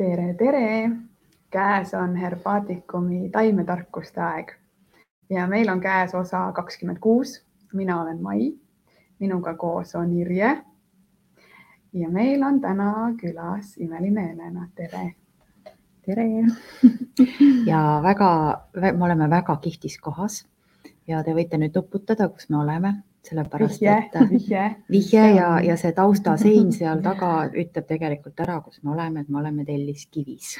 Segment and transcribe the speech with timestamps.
[0.00, 0.90] tere, tere!
[1.50, 4.52] käes on Herbaatikumi taimetarkuste aeg
[5.30, 7.44] ja meil on käes osa kakskümmend kuus.
[7.72, 8.52] mina olen Mai,
[9.18, 10.62] minuga koos on Irje.
[11.92, 15.12] ja meil on täna külas imeline Helena, tere.
[16.06, 16.26] tere
[17.70, 18.30] ja väga,
[18.80, 20.46] me oleme väga kihvtis kohas
[21.06, 22.94] ja te võite nüüd nuputada, kus me oleme
[23.28, 28.80] sellepärast vihje, et vihje, vihje ja, ja see taustasein seal taga ütleb tegelikult ära, kus
[28.82, 30.56] me oleme, et me oleme Telliskivis.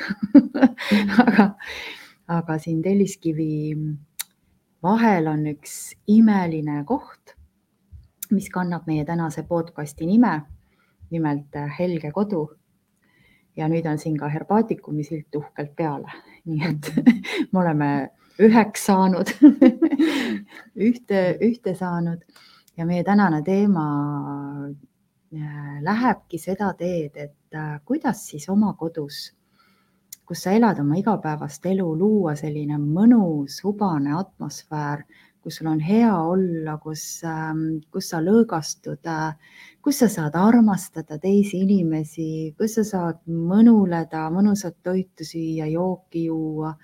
[1.24, 1.50] Aga,
[2.30, 3.74] aga siin Telliskivi
[4.84, 7.34] vahel on üks imeline koht,
[8.30, 10.40] mis kannab meie tänase podcasti nime,
[11.10, 12.48] nimelt Helge kodu.
[13.56, 16.12] ja nüüd on siin ka Herbaatikumi silt uhkelt peale,
[16.46, 16.92] nii et
[17.52, 17.88] me oleme
[18.40, 19.32] üheks saanud.
[20.88, 22.22] Ühte, ühte saanud
[22.76, 23.84] ja meie tänane teema
[24.68, 29.30] äh, lähebki seda teed, et äh, kuidas siis oma kodus,
[30.26, 35.04] kus sa elad oma igapäevast elu, luua selline mõnus, hubane atmosfäär,
[35.42, 41.18] kus sul on hea olla, kus, ähm, kus sa lõõgastud, äh, kus sa saad armastada
[41.18, 46.74] teisi inimesi, kus sa saad mõnuleda, mõnusat toitu süüa, jooki juua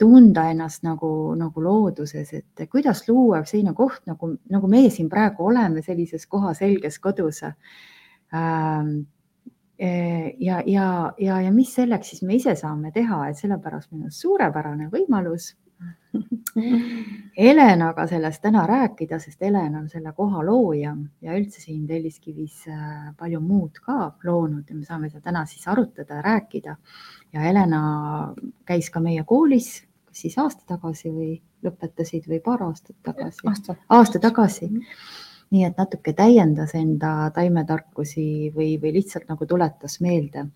[0.00, 5.50] tunda ennast nagu, nagu looduses, et kuidas luua selline koht nagu, nagu meie siin praegu
[5.50, 8.92] oleme sellises kohas, helges kodus ähm,
[9.80, 10.86] ja, ja,
[11.18, 15.54] ja, ja mis selleks siis me ise saame teha, et sellepärast meil on suurepärane võimalus
[17.38, 23.12] Helenaga sellest täna rääkida, sest Helen on selle koha looja ja üldse siin Telliskivis äh,
[23.18, 26.76] palju muud ka loonud ja me saame seda täna siis arutada ja rääkida.
[27.32, 27.80] ja Helena
[28.66, 29.70] käis ka meie koolis
[30.20, 31.34] siis aasta tagasi või
[31.66, 33.42] lõpetasid või paar aastat tagasi?
[33.48, 34.70] aasta, aasta tagasi.
[35.50, 40.46] nii et natuke täiendas enda taimetarkusi või, või lihtsalt nagu tuletas meelde.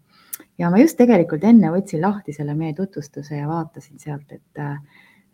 [0.59, 4.65] ja ma just tegelikult enne võtsin lahti selle meie tutvustuse ja vaatasin sealt, et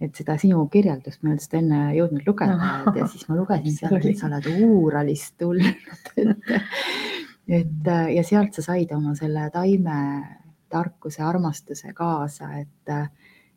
[0.01, 2.93] et seda sinu kirjeldust ma ei olnud seda enne jõudnud lugeda no.
[2.97, 6.13] ja siis ma lugesin sealt, et sa oled Uuralist tulnud,
[7.61, 12.95] et, ja sealt sa said oma selle taimetarkuse, armastuse kaasa, et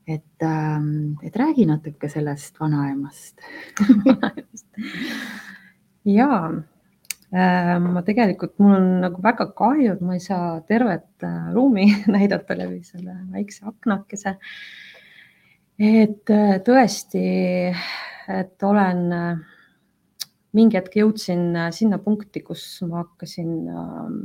[0.08, 3.40] et, ähm, et räägi natuke sellest vanaemast
[6.18, 6.30] ja
[7.32, 11.88] äh, ma tegelikult, mul on nagu väga kahju, et ma ei saa tervet äh, ruumi
[12.16, 14.38] näidata läbi selle väikse aknakese.
[15.80, 17.26] et äh, tõesti,
[18.28, 19.08] et olen
[20.54, 24.20] mingi hetk jõudsin sinna punkti, kus ma hakkasin ähm,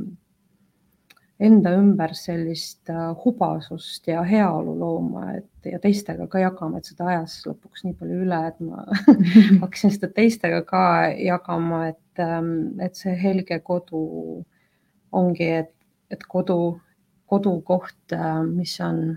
[1.39, 7.07] enda ümber sellist äh, hubasust ja heaolu looma, et ja teistega ka jagama, et seda
[7.13, 8.83] ajas lõpuks nii palju üle, et ma
[9.63, 10.83] hakkasin seda teistega ka
[11.15, 12.51] jagama, et, ähm,
[12.83, 14.03] et see helge kodu
[15.15, 15.73] ongi, et,
[16.11, 16.59] et kodu,
[17.31, 19.15] kodukoht, äh, mis on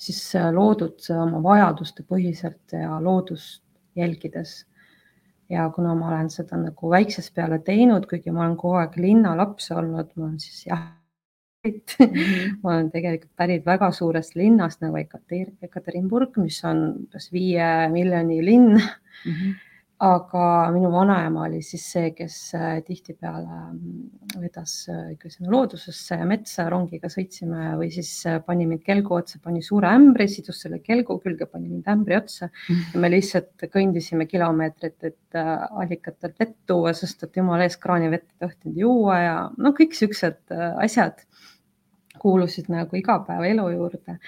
[0.00, 3.62] siis äh, loodud oma vajaduste põhiselt ja loodust
[3.94, 4.64] jälgides.
[5.50, 9.72] Ja kuna ma olen seda nagu väiksest peale teinud, kuigi ma olen kogu aeg linnalaps
[9.74, 10.88] olnud, ma olen siis jah
[11.60, 12.56] Mm -hmm.
[12.62, 18.78] ma olen tegelikult pärit väga suurest linnast nagu Ekaterinburg, mis on umbes viie miljoni linn
[18.78, 19.34] mm.
[19.34, 19.50] -hmm.
[20.00, 26.16] aga minu vanaema oli siis see, kes äh, tihtipeale mm, vedas äh, ikka sinna loodusesse
[26.22, 30.62] ja metsa rongiga sõitsime või siis äh, pani mind kelgu otsa, pani suure ämbri, sidus
[30.64, 32.94] selle kelgu külge, pani mind ämbri otsa mm -hmm.
[32.94, 35.40] ja me lihtsalt kõndisime kilomeetrit, et
[35.70, 40.56] allikatelt vett tuua, sest et jumala eest kraanivett ei tohtinud juua ja no kõik siuksed
[40.88, 41.20] asjad
[42.20, 44.18] kuulusid nagu igapäevaelu juurde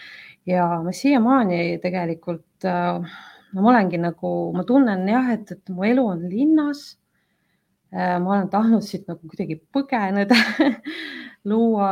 [0.46, 3.20] ja ma siiamaani tegelikult, äh,
[3.52, 6.92] no ma olengi nagu, ma tunnen jah, et, et mu elu on linnas.
[7.92, 10.38] Äh, ma olen tahtnud siit nagu kuidagi põgeneda
[11.50, 11.90] luua,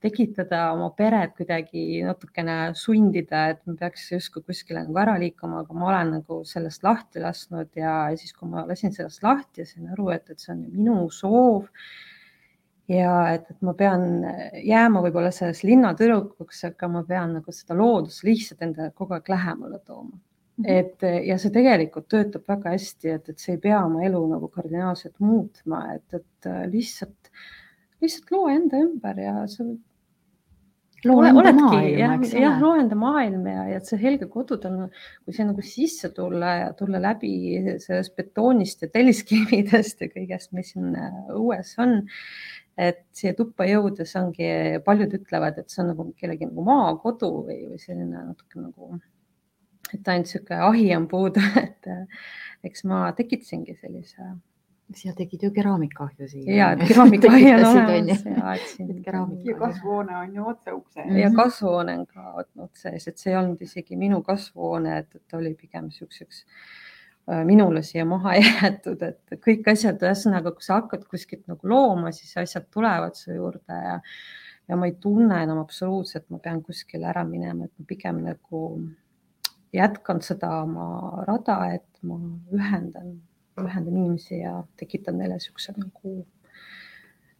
[0.00, 5.76] tekitada oma peret kuidagi natukene sundida, et ma peaks justkui kuskile nagu ära liikuma, aga
[5.76, 9.92] ma olen nagu sellest lahti lasknud ja siis, kui ma lasin sellest lahti ja sain
[9.92, 11.68] aru, et, et see on minu soov
[12.90, 14.04] ja et, et ma pean
[14.60, 19.80] jääma võib-olla selles linnatüdrukuks, aga ma pean nagu seda loodust lihtsalt endale kogu aeg lähemale
[19.86, 20.64] tooma mm.
[20.64, 20.70] -hmm.
[20.78, 24.52] et ja see tegelikult töötab väga hästi, et, et see ei pea oma elu nagu
[24.52, 27.32] kardinaalselt muutma, et, et lihtsalt,
[28.04, 29.64] lihtsalt loo enda ümber ja sa
[31.04, 34.90] loo enda maailm, jah, jah, loo enda maailm ja, ja see helge kodud on,
[35.24, 37.32] kui see nagu sisse tulla ja tulla läbi
[37.82, 40.96] sellest betoonist ja telliskividest ja kõigest, mis siin
[41.32, 42.00] õues on
[42.78, 44.46] et siia tuppa jõudes ongi,
[44.86, 48.96] paljud ütlevad, et see on nagu kellegi nagu maakodu või, või selline natuke nagu,
[49.92, 54.34] et ainult niisugune ahi on puudu, et eks ma tekitasingi sellise
[54.94, 56.48] sa tegid ju keraamikahjusid.
[56.52, 58.90] ja, et keraamikahi on olemas ja, et siin.
[59.46, 61.14] ja kasvuhoone on ju otse ukse ees.
[61.22, 62.34] ja kasvuhoone on ka
[62.66, 66.84] otse ees, et see ei olnud isegi minu kasvuhoone, et, et oli pigem niisuguseks äh,
[67.44, 72.34] minule siia maha jäetud, et kõik asjad, ühesõnaga, kui sa hakkad kuskilt nagu looma, siis
[72.40, 74.00] asjad tulevad su juurde ja
[74.68, 78.60] ja ma ei tunne enam absoluutselt, ma pean kuskile ära minema, et ma pigem nagu
[79.76, 82.16] jätkan seda oma rada, et ma
[82.54, 83.18] ühendan,
[83.60, 86.14] ühendan inimesi ja tekitan neile niisuguse nagu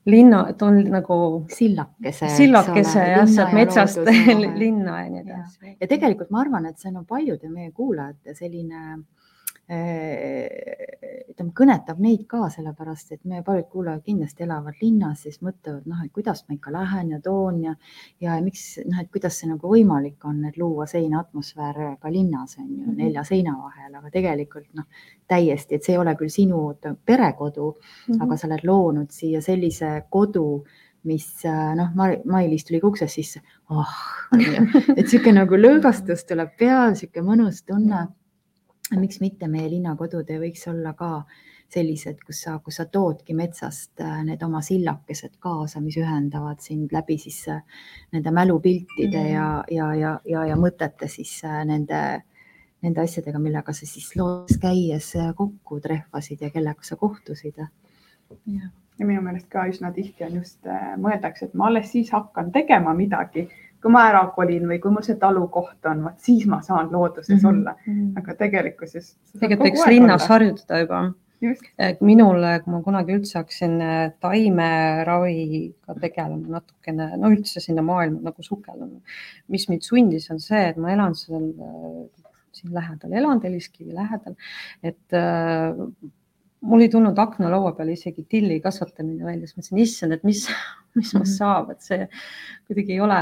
[0.05, 1.17] linna, et on nagu
[1.49, 4.05] sillakese, sillakese jah, sealt metsast
[4.63, 5.77] linna ja nii edasi.
[5.81, 9.24] ja tegelikult ma arvan, et see on paljude meie kuulajate selline Äh,
[11.35, 16.03] ütleme, kõnetab neid ka, sellepärast et meie paljud kuulajad kindlasti elavad linnas, siis mõtlevad, noh,
[16.05, 17.75] et kuidas ma ikka lähen ja toon ja,
[18.21, 22.59] ja miks, noh, et kuidas see nagu võimalik on, et luua selline atmosfäär ka linnas
[22.59, 22.97] on ju -hmm.
[22.97, 24.85] nelja seina vahel, aga tegelikult noh,
[25.29, 26.75] täiesti, et see ei ole küll sinu
[27.07, 28.23] perekodu mm, -hmm.
[28.23, 30.65] aga sa oled loonud siia sellise kodu,
[31.05, 31.43] mis
[31.77, 31.89] noh,
[32.25, 33.41] Mailis tuli uksest sisse,
[33.71, 33.89] oh,
[34.97, 38.07] et niisugune nagu lõõgastus tuleb peale, niisugune mõnus tunne mm.
[38.07, 38.24] -hmm
[39.01, 41.11] miks mitte meie linnakodud ei võiks olla ka
[41.75, 46.93] sellised, kus sa, kus sa toodki metsast äh, need oma sillakesed kaasa, mis ühendavad sind
[46.95, 47.65] läbi siis äh,
[48.15, 52.01] nende mälupiltide ja, ja, ja, ja, ja mõtete siis äh, nende,
[52.85, 57.59] nende asjadega, millega sa siis loos käies kokku trehvasid ja kellega sa kohtusid.
[58.45, 60.61] ja minu meelest ka üsna tihti on just,
[61.01, 63.49] mõeldakse, et ma alles siis hakkan tegema midagi
[63.85, 67.35] kui ma ära kolin või kui mul see talukoht on, vot siis ma saan looduses
[67.35, 67.51] mm -hmm.
[67.51, 67.77] olla.
[67.87, 68.17] Mhm.
[68.21, 69.13] aga tegelikkuses.
[69.41, 71.03] tegelikult võiks linnas harjutada juba.
[72.01, 78.43] minul, kui ma kunagi üldse hakkasin äh, taimeraviga tegelema natukene, no üldse sinna maailma nagu
[78.43, 79.01] sukelduma,
[79.49, 84.37] mis mind sundis, on see, et ma elan seal äh, siin lähedal, elan Telliskivi lähedal,
[84.83, 85.85] et äh,
[86.65, 90.45] mul ei tulnud aknalaua peale isegi tilli kasvatamine välja, siis mõtlesin, issand, et mis,
[90.99, 91.39] mis must mhm.
[91.39, 92.07] saab, et see
[92.69, 93.21] kuidagi ei ole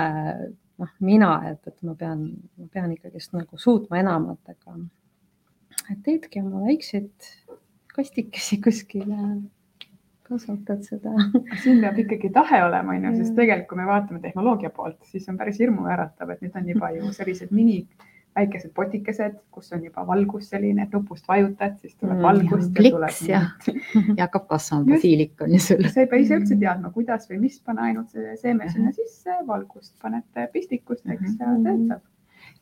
[0.83, 2.27] noh, mina, et, et ma pean,
[2.59, 4.79] ma pean ikkagist nagu suutma enamat, aga
[5.93, 7.33] et teedki oma väikseid
[7.93, 9.19] kastikesi kuskile
[10.33, 11.13] kasvatad seda.
[11.63, 15.39] siin peab ikkagi tahe olema, onju, sest tegelikult, kui me vaatame tehnoloogia poolt, siis on
[15.41, 17.83] päris hirmuäratav, et nüüd on juba ju sellised mini
[18.37, 22.71] väikesed potikesed, kus on juba valgus selline, et nupust vajutad, siis tuleb mm, valgust.
[22.77, 23.43] pliks ja,
[24.19, 25.85] ja hakkab kasvama basiilikum ja sul.
[25.93, 29.37] sa ei pea ise üldse teadma, kuidas või mis, pane ainult see seeme sinna sisse,
[29.49, 31.67] valgust panete pistikusteks ja mhm.
[31.67, 32.03] töötab.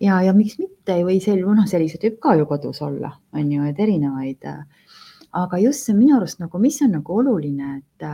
[0.03, 3.71] ja, ja miks mitte või sel-, noh, selliseid võib ka ju kodus olla, on ju,
[3.71, 4.51] et erinevaid
[5.39, 8.07] aga just see minu arust nagu, mis on nagu oluline, et,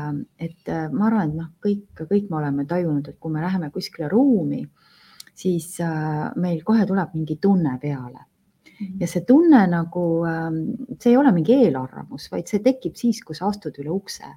[0.44, 4.10] et ma arvan, et noh, kõik, kõik me oleme tajunud, et kui me läheme kuskile
[4.12, 4.66] ruumi
[5.36, 8.24] siis äh, meil kohe tuleb mingi tunne peale.
[8.76, 8.98] Mhm.
[9.00, 10.56] ja see tunne nagu, ähm,
[11.00, 14.28] see ei ole mingi eelarvamus, vaid see tekib siis, kui sa astud üle ukse.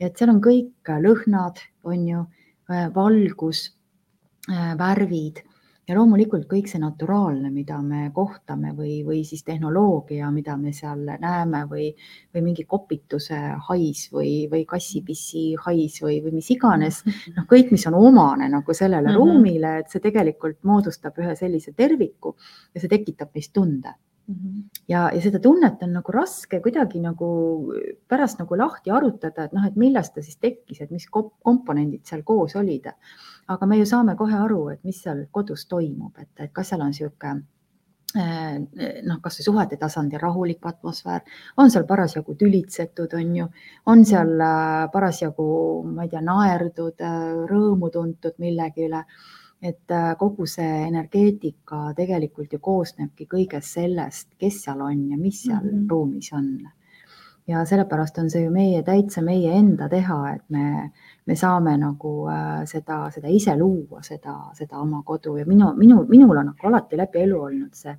[0.00, 2.20] et seal on kõik lõhnad, on ju,
[2.72, 3.70] äh, valgus,
[4.48, 5.42] äh, värvid
[5.90, 11.02] ja loomulikult kõik see naturaalne, mida me kohtame või, või siis tehnoloogia, mida me seal
[11.22, 11.88] näeme või,
[12.34, 13.38] või mingi kopituse
[13.68, 17.02] hais või, või kassipissi hais või, või mis iganes,
[17.34, 19.18] noh, kõik, mis on omane nagu sellele mm -hmm.
[19.18, 22.36] ruumile, et see tegelikult moodustab ühe sellise terviku
[22.74, 23.96] ja see tekitab meis tunde
[24.30, 24.80] Mm -hmm.
[24.88, 27.28] ja, ja seda tunnet on nagu raske kuidagi nagu
[28.08, 31.06] pärast nagu lahti arutada, et noh, et millest ta siis tekkis, et mis
[31.42, 32.86] komponendid seal koos olid
[33.50, 36.84] aga me ju saame kohe aru, et mis seal kodus toimub, et, et kas seal
[36.84, 37.42] on niisugune
[38.20, 41.26] eh, noh, kasvõi suhete tasandil rahulik atmosfäär,
[41.62, 43.50] on seal parasjagu tülitsetud, on ju,
[43.90, 45.50] on seal äh, parasjagu,
[45.90, 49.04] ma ei tea, naerdud, äh, rõõmu tuntud millegi üle.
[49.60, 55.60] et kogu see energeetika tegelikult ju koosnebki kõigest sellest, kes seal on ja mis seal
[55.60, 55.90] mm -hmm.
[55.90, 56.46] ruumis on
[57.50, 60.90] ja sellepärast on see ju meie täitsa meie enda teha, et me,
[61.30, 65.36] me saame nagu äh, seda, seda ise luua, seda, seda oma kodu.
[65.38, 67.94] Ja minu, minu, minul on nagu alati läbi elu olnud see,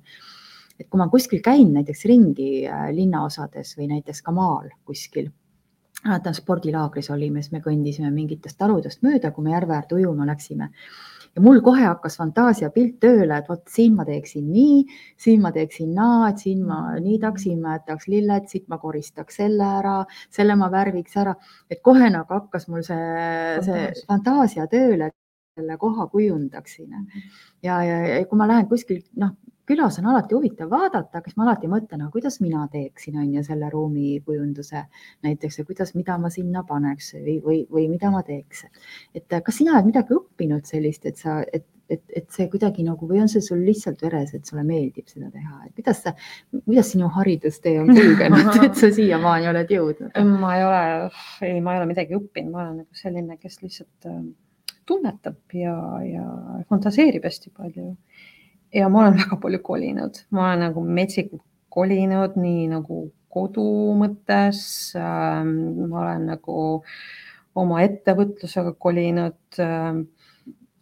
[0.76, 5.30] et kui ma kuskil käin näiteks ringi äh, linnaosades või näiteks ka maal kuskil,
[6.02, 10.68] mäletan spordilaagris olime, siis me kõndisime mingitest taludest mööda, kui me järve äärde ujuma läksime
[11.36, 14.82] ja mul kohe hakkas fantaasiapilt tööle, et vot siin ma teeksin nii,
[15.20, 19.68] siin ma teeksin naa, et siin ma niidaksin, ma jätaks lilled, siit ma koristaks selle
[19.78, 19.96] ära,
[20.34, 21.34] selle ma värviks ära,
[21.70, 23.06] et kohe nagu hakkas mul see,
[23.64, 25.12] see fantaasia tööle,
[25.56, 26.92] selle koha kujundaksin.
[27.62, 29.36] ja, ja, ja kui ma lähen kuskil, noh,
[29.68, 33.34] külas on alati huvitav vaadata, aga siis ma alati mõtlen, aga kuidas mina teeksin, on
[33.36, 34.84] ju, selle ruumikujunduse
[35.26, 38.66] näiteks ja kuidas, mida ma sinna paneks või, või, või mida ma teeks.
[39.14, 43.06] et kas sina oled midagi õppinud sellist, et sa, et, et, et see kuidagi nagu
[43.08, 46.14] või on see sul lihtsalt veres, et sulle meeldib seda teha, et kuidas sa,
[46.58, 50.22] kuidas sinu haridustee on kulgenud, et sa siiamaani oled jõudnud?
[50.42, 50.84] ma ei ole,
[51.48, 54.22] ei, ma ei ole midagi õppinud, ma olen nagu selline, kes lihtsalt äh,
[54.88, 55.76] tunnetab ja,
[56.06, 56.26] ja
[56.70, 57.92] fantaseerib hästi palju.
[58.74, 64.62] Ja ma olen väga palju kolinud, ma olen nagu metsikult kolinud, nii nagu kodu mõttes
[64.98, 65.44] äh,.
[65.44, 66.56] ma olen nagu
[67.62, 70.02] oma ettevõtlusega kolinud äh,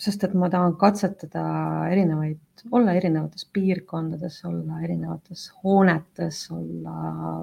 [0.00, 1.42] sest et ma tahan katsetada
[1.92, 2.40] erinevaid,
[2.72, 6.94] olla erinevates piirkondades, olla erinevates hoonetes, olla,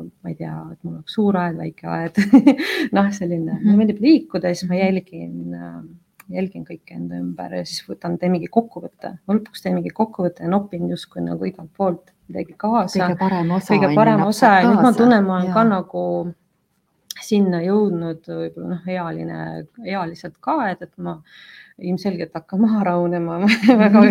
[0.01, 2.19] ma ei tea, et mul oleks suur aed, väike aed
[2.97, 3.63] noh, selline mm, -hmm.
[3.65, 4.83] mulle meeldib liikuda, siis ma mhm.
[4.83, 5.37] jälgin,
[6.33, 10.51] jälgin kõike enda ümber ja siis võtan, teen mingi kokkuvõtte, lõpuks teen mingi kokkuvõtte ja
[10.51, 12.99] nopin justkui nagu igalt poolt midagi kaasa.
[12.99, 13.73] kõige parem osa.
[13.73, 15.53] kõige parem osa ja nüüd ma tunnen, ma olen ja.
[15.55, 16.03] ka nagu
[17.23, 19.39] sinna jõudnud võib-olla noh, ealine,
[19.85, 21.17] ealiselt ka, et, et ma
[21.77, 23.39] ilmselgelt hakkan maha rahunema
[23.83, 24.03] väga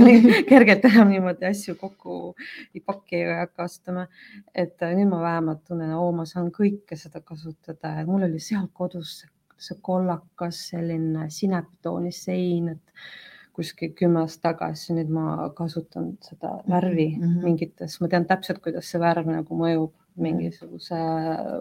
[0.48, 2.34] kergelt enam niimoodi asju kokku
[2.74, 4.06] ei paki ega hakka astuma.
[4.54, 9.24] et nüüd ma vähemalt tunnen, oo, ma saan kõike seda kasutada mul oli seal kodus
[9.58, 13.06] see kollakas selline sineptooni sein, et
[13.56, 17.44] kuskil kümme aastat tagasi, nüüd ma kasutan seda värvi mm -hmm.
[17.44, 20.98] mingites, ma tean täpselt, kuidas see värv nagu mõjub mingisuguse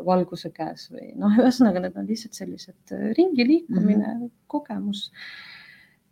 [0.06, 4.32] valguse käes või noh, ühesõnaga need on lihtsalt sellised ringi liikumine mm, -hmm.
[4.48, 5.10] kogemus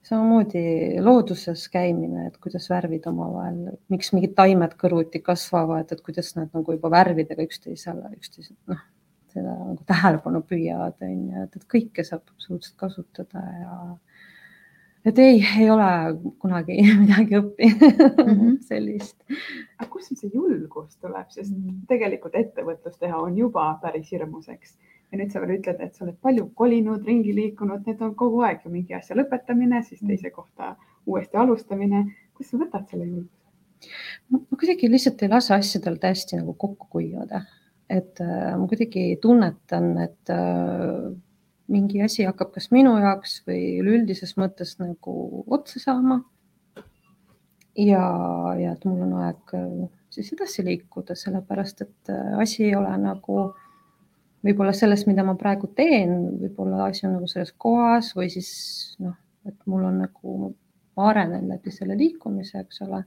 [0.04, 0.64] samamoodi
[1.04, 6.76] looduses käimine, et kuidas värvid omavahel, miks mingid taimed kõrvuti kasvavad, et kuidas nad nagu
[6.76, 8.84] juba värvidega üksteisele, üksteise noh,
[9.34, 13.78] seda nagu tähelepanu püüavad, on ju, et, et kõike saab absoluutselt kasutada ja
[15.06, 15.90] et ei, ei ole
[16.40, 18.58] kunagi midagi õppinud mm -hmm.
[18.70, 19.18] sellist.
[19.78, 21.84] aga kust see julgus tuleb, sest mm.
[21.90, 24.78] tegelikult ettevõtlus teha on juba päris hirmus, eks
[25.12, 28.42] ja nüüd sa veel ütled, et sa oled palju kolinud, ringi liikunud, need on kogu
[28.48, 30.08] aeg ju mingi asja lõpetamine, siis mm.
[30.10, 30.76] teise kohta
[31.06, 32.06] uuesti alustamine.
[32.34, 33.42] kust sa võtad selle julguse?
[34.32, 37.44] ma kuidagi lihtsalt ei lase asjadel täiesti nagu kokku kuivada,
[37.90, 41.10] et äh, ma kuidagi tunnetan, et äh,
[41.74, 46.22] mingi asi hakkab kas minu jaoks või üleüldises mõttes nagu otsa saama.
[47.78, 48.06] ja,
[48.60, 49.68] ja et mul on aeg äh,
[50.14, 53.48] siis edasi liikuda, sellepärast et asi ei ole nagu
[54.44, 58.52] võib-olla sellest, mida ma praegu teen, võib-olla asi on nagu selles kohas või siis
[59.02, 59.16] noh,
[59.48, 60.52] et mul on nagu,
[60.98, 63.04] ma arenen läbi selle liikumise, eks ole.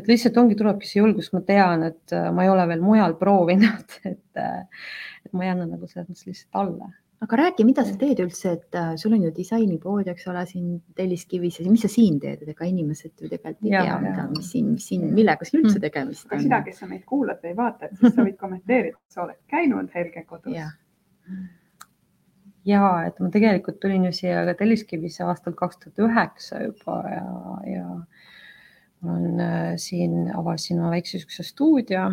[0.00, 3.14] Et lihtsalt ongi, tulebki see julgus, ma tean, et äh, ma ei ole veel mujal
[3.20, 4.88] proovinud, et, äh,
[5.24, 6.90] et ma ei anna nagu selles mõttes lihtsalt alla
[7.20, 10.78] aga räägi, mida sa teed üldse, et äh, sul on ju disainipood, eks ole, siin
[10.96, 14.52] Telliskivis ja mis sa siin teed, et ega inimesed ju tegelikult ei tea, mida, mis
[14.54, 15.84] siin, mis siin, millega siin üldse mm.
[15.84, 16.44] tegemist on.
[16.46, 20.24] sina, kes sa meid kuulad või vaatad, siis sa võid kommenteerida, sa oled käinud Helge
[20.24, 20.56] kodus.
[22.68, 27.26] ja et ma tegelikult tulin ju siia ka Telliskivisse aastal kaks tuhat üheksa juba ja,
[27.68, 27.86] ja
[29.00, 32.08] ma olen äh, siin, avasin oma väikse niisuguse stuudio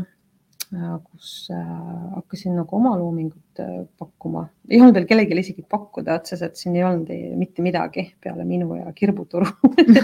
[0.75, 1.67] Äh, kus äh,
[2.15, 3.60] hakkasin nagu oma loomingut
[3.96, 8.44] pakkuma, ei olnud veel kellelegi isegi pakkuda otseselt, siin ei olnud ei, mitte midagi peale
[8.44, 9.48] minu ja kirbuturu.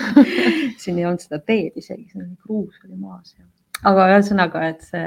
[0.84, 2.08] Siin ei olnud seda teed isegi,
[2.46, 3.44] kruus oli maas ja
[3.92, 5.04] aga ühesõnaga, et see,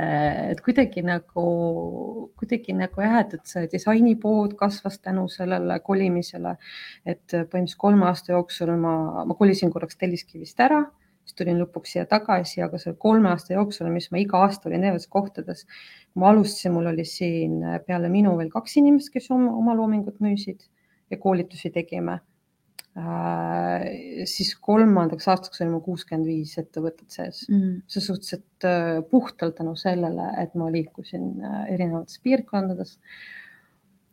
[0.52, 1.46] et kuidagi nagu,
[2.36, 6.52] kuidagi nagu jah, et, et see disainipood kasvas tänu sellele kolimisele,
[7.08, 10.84] et põhimõtteliselt kolme aasta jooksul ma, ma kolisin korraks Telliskivist ära
[11.26, 14.84] siis tulin lõpuks siia tagasi, aga selle kolme aasta jooksul, mis ma iga aasta olin
[14.84, 19.50] erinevates kohtades, kui ma alustasin, mul oli siin peale minu veel kaks inimest, kes oma,
[19.58, 20.62] oma loomingut müüsid
[21.10, 22.20] ja koolitusi tegime.
[22.96, 23.82] Äh,.
[24.24, 27.42] siis kolmandaks aastaks oli mul kuuskümmend viis ettevõtet sees.
[27.50, 32.94] Mm., selles suhtes, et äh, puhtalt tänu sellele, et ma liikusin äh, erinevates piirkondades.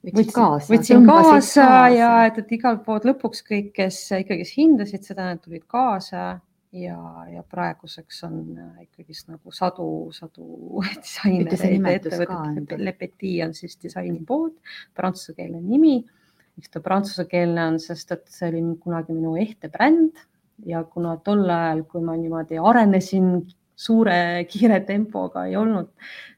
[0.03, 1.67] Võtsin kaasa, võtsin kaasa, kaasa.
[1.95, 6.41] ja et, et igalt poolt lõpuks kõik, kes ikkagi hindasid seda, need tulid kaasa
[6.73, 6.97] ja,
[7.29, 12.75] ja praeguseks on äh, ikkagist nagu sadu, sadu disainereid ettevõtet.
[12.81, 14.57] Le Petit on siis disainipood,
[14.97, 16.01] prantsusekeelne nimi.
[16.53, 20.19] miks ta prantsusekeelne on, sest et see oli kunagi minu ehte bränd
[20.69, 23.31] ja kuna tol ajal, kui ma niimoodi arenesin
[23.75, 25.89] suure kiire tempoga, ei olnud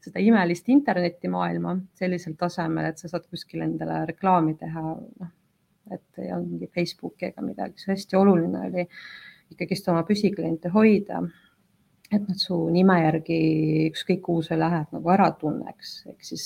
[0.04, 5.34] seda imelist internetimaailma sellisel tasemel, et sa saad kuskil endale reklaami teha, noh,
[5.92, 8.88] et ei olnud mingi Facebooki ega midagi, see hästi oluline oli
[9.54, 11.24] ikkagist oma püsikliente hoida.
[12.14, 13.38] et nad su nime järgi
[13.90, 16.44] ükskõik kuhu sa lähed nagu ära tunneks, ehk siis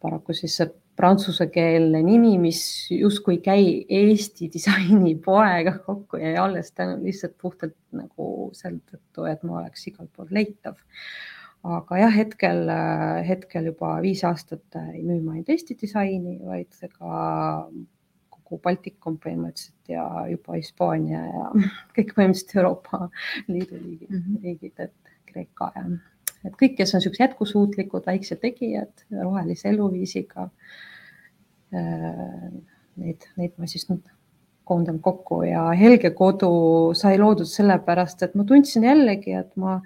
[0.00, 2.62] paraku siis see prantsusekeelne nimi, mis
[2.92, 3.68] justkui ei käi
[4.00, 10.12] Eesti disainipoega kokku jäi alles tänu lihtsalt puhtalt nagu selle tõttu, et ma oleks igalt
[10.16, 10.76] poolt leitav.
[11.62, 12.64] aga jah, hetkel,
[13.22, 17.68] hetkel juba viis aastat ei müü ma ainult Eesti disaini, vaid ka
[18.52, 21.50] nagu Baltikum põhimõtteliselt ja juba Hispaania ja
[21.96, 23.08] kõik põhimõtteliselt Euroopa
[23.48, 24.42] Liidu riigid mm, -hmm.
[24.42, 25.84] riigid, et Kreeka ja
[26.44, 30.48] et kõik, kes on niisugused jätkusuutlikud väiksed tegijad rohelise eluviisiga.
[31.72, 34.02] Neid, neid ma siis nüüd
[34.66, 36.50] koondan kokku ja Helge Kodu
[36.98, 39.78] sai loodud sellepärast, et ma tundsin jällegi, et ma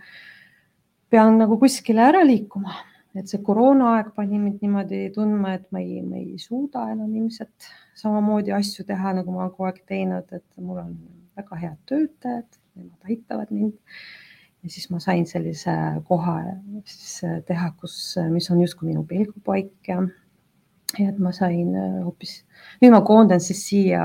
[1.12, 2.72] pean nagu kuskile ära liikuma,
[3.20, 7.70] et see koroonaaeg pani mind niimoodi tundma, et ma ei, ma ei suuda enam ilmselt
[7.96, 10.94] samamoodi asju teha, nagu ma olen kogu aeg teinud, et mul on
[11.36, 13.74] väga head töötajad, nemad aitavad mind.
[14.64, 15.72] ja siis ma sain sellise
[16.08, 16.38] koha
[16.84, 20.00] siis teha, kus, mis on justkui minu pelgupaik ja,
[20.98, 22.40] ja et ma sain hoopis,
[22.82, 24.02] nüüd ma koondan siis siia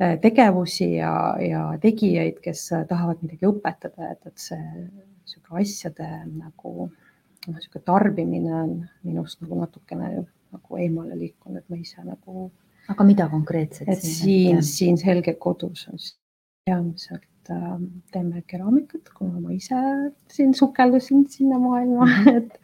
[0.00, 6.88] Äh, tegevusi ja, ja tegijaid, kes tahavad midagi õpetada, et, et see niisugune asjade nagu
[7.46, 8.74] noh, niisugune tarbimine on
[9.06, 10.10] minust nagu natukene
[10.54, 12.50] nagu eemale liikunud, ma ise nagu.
[12.88, 13.88] aga mida konkreetselt?
[13.88, 16.00] et siin, siin Helge kodus on
[16.64, 17.78] peamiselt äh,
[18.12, 19.78] teeme keraamikat, kuna ma ise
[20.32, 22.36] siin sukeldusin sinna maailma mm, -hmm.
[22.36, 22.58] et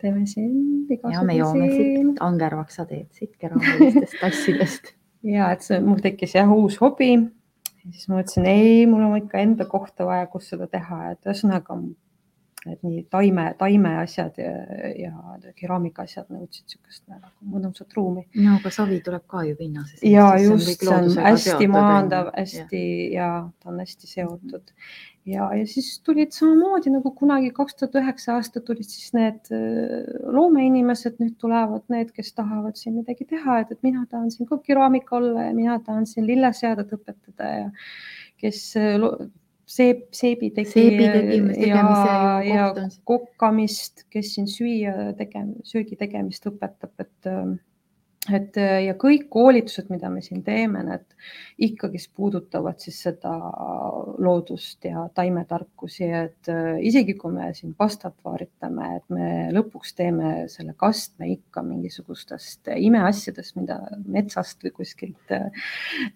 [0.00, 1.14] teeme siin igasuguseid.
[1.14, 6.52] ja me joome siit angervaksa teed siit keraamilistest tassidest ja et see mul tekkis jah
[6.52, 7.12] uus hobi.
[7.80, 11.76] siis ma mõtlesin, ei, mul on ikka enda kohta vaja, kus seda teha, et ühesõnaga,
[12.68, 14.50] et nii taime, taimeasjad ja,
[14.98, 18.26] ja keraamika asjad nõudsid niisugust nagu mõnusat ruumi.
[18.36, 20.04] no aga savi tuleb ka ju pinnasest.
[20.04, 22.82] ja just, see on hästi maandav, hästi
[23.14, 23.22] ja.
[23.22, 23.30] ja
[23.62, 24.74] ta on hästi seotud
[25.28, 30.04] ja, ja siis tulid samamoodi nagu kunagi kaks tuhat üheksa aasta tulid siis need äh,
[30.36, 34.60] loomeinimesed, nüüd tulevad need, kes tahavad siin midagi teha, et, et mina tahan siin ka
[34.64, 37.68] keraamik olla ja mina tahan siin lilleseadet õpetada ja
[38.40, 38.96] kes äh,
[39.70, 41.84] seep, seebi tegi seebi tegi, ja,
[42.44, 42.68] ja
[43.08, 47.44] kokkamist, kes siin süüa tegem-, söögi tegemist õpetab, et äh,
[48.36, 51.06] et äh, ja kõik koolitused, mida me siin teeme, need
[51.66, 53.32] ikkagist puudutavad siis seda
[54.22, 60.32] loodust ja taimetarkusi, et äh, isegi kui me siin pastat vaaritame, et me lõpuks teeme
[60.52, 65.50] selle kastme ikka mingisugustest imeasjadest, mida metsast või kuskilt äh,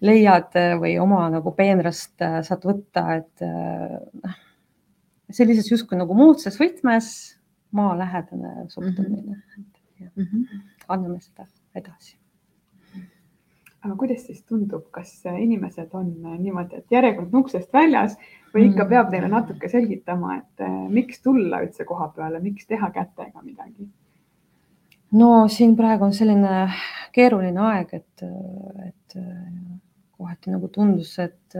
[0.05, 4.39] leiad või oma nagu peenrast saad võtta, et noh,
[5.33, 7.09] sellises justkui nagu moodses võtmes
[7.75, 9.35] maalähedane suhtumine
[10.15, 10.23] mm.
[10.23, 10.61] -hmm.
[10.87, 12.15] anname seda edasi.
[13.85, 16.07] aga kuidas siis tundub, kas inimesed on
[16.39, 18.15] niimoodi, et järjekord on uksest väljas
[18.53, 18.89] või ikka mm.
[18.89, 23.89] peab neile natuke selgitama, et eh, miks tulla üldse koha peale, miks teha kätega midagi?
[25.13, 26.65] no siin praegu on selline
[27.13, 28.25] keeruline aeg, et,
[28.87, 29.19] et
[30.17, 31.59] kohati nagu tundus, et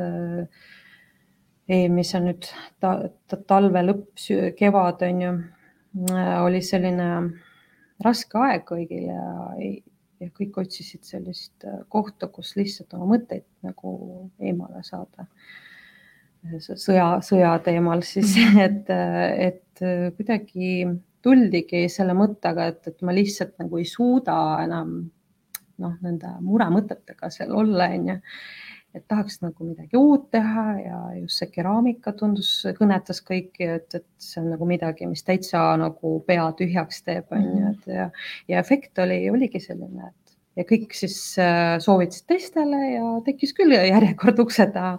[1.68, 2.48] ei, mis on nüüd
[2.82, 2.96] ta,
[3.30, 4.14] ta, talve lõpp,
[4.58, 5.34] kevad on ju,
[6.46, 7.10] oli selline
[8.06, 9.26] raske aeg kõigil ja
[9.58, 9.78] ei,
[10.22, 13.96] ja kõik otsisid sellist äh, kohta, kus lihtsalt oma mõtteid nagu
[14.40, 15.28] eemale saada.
[16.62, 18.60] sõja, sõja teemal siis, mhm.
[18.68, 18.94] et,
[19.50, 20.86] et kuidagi
[21.26, 24.98] tuldigi selle mõttega, et, et ma lihtsalt nagu ei suuda enam
[25.82, 28.20] noh, nende muremõtetega seal olla, onju
[28.96, 34.06] et tahaks nagu midagi uut teha ja just see keraamika tundus, kõnetas kõiki, et, et
[34.22, 38.10] see on nagu midagi, mis täitsa nagu pea tühjaks teeb, on ju, et ja,
[38.52, 43.76] ja efekt oli, oligi selline, et ja kõik siis äh, soovitasid teistele ja tekkis küll
[43.76, 44.96] järjekord ukse taha.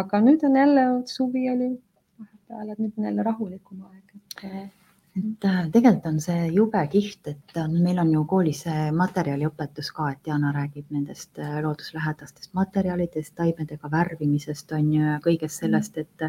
[0.00, 4.83] aga nüüd on jälle, suvi oli vahepeal, et nüüd on jälle rahulikum aeg, et
[5.14, 8.64] et äh, tegelikult on see jube kihvt, et on, meil on ju koolis
[8.98, 15.62] materjaliõpetus ka, et Jana räägib nendest äh, looduslähedastest materjalidest, taimedega värvimisest on ju ja kõigest
[15.62, 16.26] sellest, et,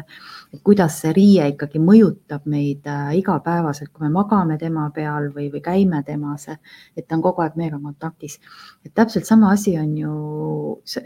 [0.54, 5.48] et kuidas see riie ikkagi mõjutab meid äh, igapäevaselt, kui me magame tema peal või,
[5.50, 8.38] või käime temas, et ta on kogu aeg meiega kontaktis.
[8.84, 10.14] et täpselt sama asi on ju,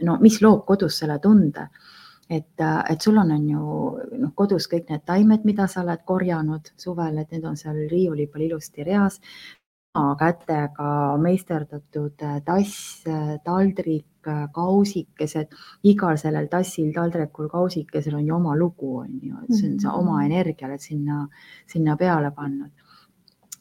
[0.04, 1.70] no mis loob kodus selle tunde
[2.30, 3.62] et, et sul on, on ju
[4.22, 8.28] noh, kodus kõik need taimed, mida sa oled korjanud suvel, et need on seal riiuli
[8.30, 9.20] peal ilusti reas.
[10.18, 13.02] kätega meisterdatud tass,
[13.44, 19.72] taldrik, kausikesed, igal sellel tassil, taldrikul, kausikesel on ju oma lugu, on ju, et see
[19.72, 20.30] on sa oma mhm.
[20.30, 21.26] energia oled sinna,
[21.66, 22.70] sinna peale pannud.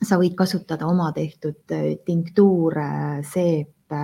[0.04, 1.74] sa võid kasutada oma tehtud
[2.06, 4.04] tinktuure, seepe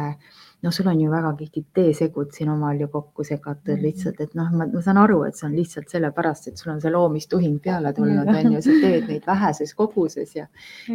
[0.63, 3.81] noh, sul on ju väga kihvtid teesegud siin omal ju kokku segatud -hmm.
[3.81, 6.91] lihtsalt, et noh, ma saan aru, et see on lihtsalt sellepärast, et sul on see
[6.91, 10.47] loomistuhing peale tulnud, on ju, sa teed neid väheses koguses ja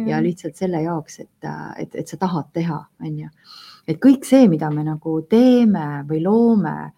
[0.05, 3.29] ja lihtsalt selle jaoks, et, et, et sa tahad teha, on ju.
[3.87, 6.91] et kõik see, mida me nagu teeme või loome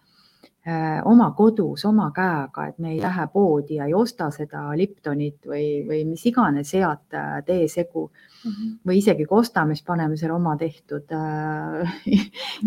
[1.04, 5.82] oma kodus, oma käega, et me ei lähe poodi ja ei osta seda Liptonit või,
[5.84, 8.70] või mis iganes head äh, teesegu mm -hmm.
[8.88, 11.96] või isegi kui ostame, siis paneme selle oma tehtud äh,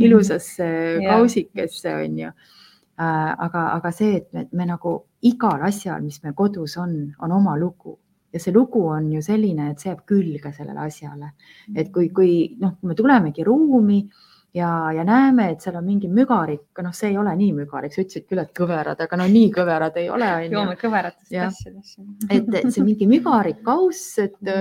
[0.05, 1.15] ilusasse yeah.
[1.15, 3.35] kausikesse, on ju äh,.
[3.37, 7.57] aga, aga see, et me, me nagu igal asjal, mis meil kodus on, on oma
[7.57, 7.97] lugu
[8.33, 11.31] ja see lugu on ju selline, et see jääb külge sellele asjale.
[11.75, 14.03] et kui, kui noh, kui me tulemegi ruumi
[14.57, 18.03] ja, ja näeme, et seal on mingi mügarik, noh, see ei ole nii mügarik, sa
[18.03, 20.31] ütlesid küll, et kõverad, aga no nii kõverad ei ole.
[20.51, 21.99] joome kõveratest asjadest.
[22.29, 24.55] et see mingi mügarik kauss, et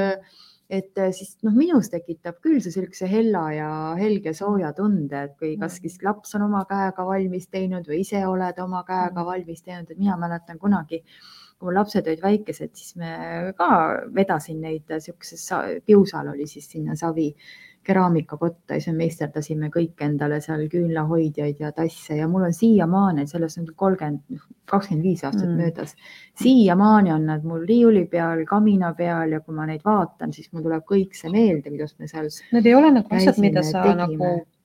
[0.67, 5.53] et siis noh, minus tekitab küll see sellise hella ja helge sooja tunde, et kui
[5.61, 9.93] kas siis laps on oma käega valmis teinud või ise oled oma käega valmis teinud,
[9.93, 11.05] et mina mäletan kunagi
[11.57, 13.13] kui mul lapsed olid väikesed, siis me
[13.57, 13.69] ka
[14.15, 15.47] vedasin neid sihukeses,
[15.87, 17.31] Piusal oli siis sinna savi
[17.87, 23.27] keraamikakotta ja siis me meisterdasime kõik endale seal küünlahoidjaid ja tasse ja mul on siiamaani,
[23.31, 25.63] sellest on kolmkümmend, kakskümmend viis aastat mm.
[25.63, 25.95] möödas.
[26.43, 30.67] siiamaani on nad mul riiuli peal, kamina peal ja kui ma neid vaatan, siis mul
[30.67, 32.29] tuleb kõik see meelde, kuidas me seal.
[32.57, 34.03] Need ei ole nagu asjad, mida sa tegime.
[34.03, 34.56] nagu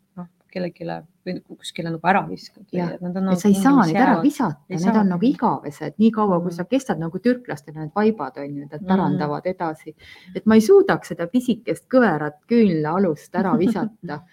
[0.52, 0.86] kellelegi
[1.26, 2.66] või kuskile nagu ära viskad.
[2.72, 6.58] Nagu sa ei saa neid ära visata, need on nagu igavesed, niikaua kui mm.
[6.58, 9.56] sa kestad nagu türklastel need vaibad on ju, nad pärandavad mm.
[9.56, 9.96] edasi.
[10.36, 14.22] et ma ei suudaks seda pisikest kõverat küünlaalust ära visata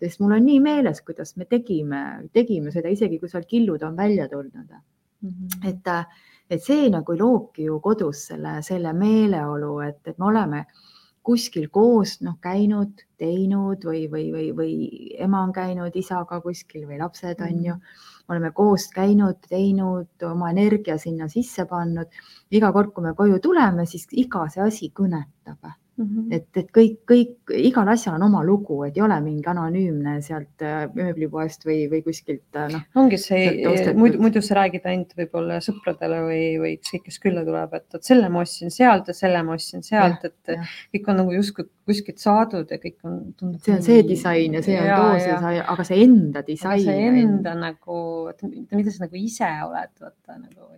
[0.00, 2.02] sest mul on nii meeles, kuidas me tegime,
[2.34, 5.30] tegime seda isegi kui seal killud on välja tulnud mm.
[5.30, 5.68] -hmm.
[5.68, 5.92] et,
[6.50, 10.64] et see nagu loobki ju kodus selle, selle meeleolu, et, et me oleme
[11.24, 14.74] kuskil koos noh, käinud, teinud või, või, või, või
[15.24, 18.02] ema on käinud isaga kuskil või lapsed on ju, mm.
[18.32, 22.20] oleme koos käinud, teinud, oma energia sinna sisse pannud.
[22.50, 26.34] iga kord, kui me koju tuleme, siis iga see asi kõnetab Mm -hmm.
[26.34, 30.62] et, et kõik, kõik, igal asjal on oma lugu, et ei ole mingi anonüümne sealt
[30.66, 32.82] äh, mööblipoest või, või kuskilt äh, noh.
[32.98, 37.78] ongi see, muidu, muidu sa räägid ainult võib-olla sõpradele või, või ükskõik, kes külla tuleb,
[37.78, 40.66] et vot selle ma ostsin sealt ja selle ma ostsin sealt, et ja.
[40.96, 43.20] kõik on nagu justkui kuskilt saadud ja kõik on.
[43.62, 46.82] see on see disain ja see on too disain, aga see enda disain.
[46.82, 48.00] see enda nagu,
[48.42, 50.74] mida sa nagu ise oled, vaata nagu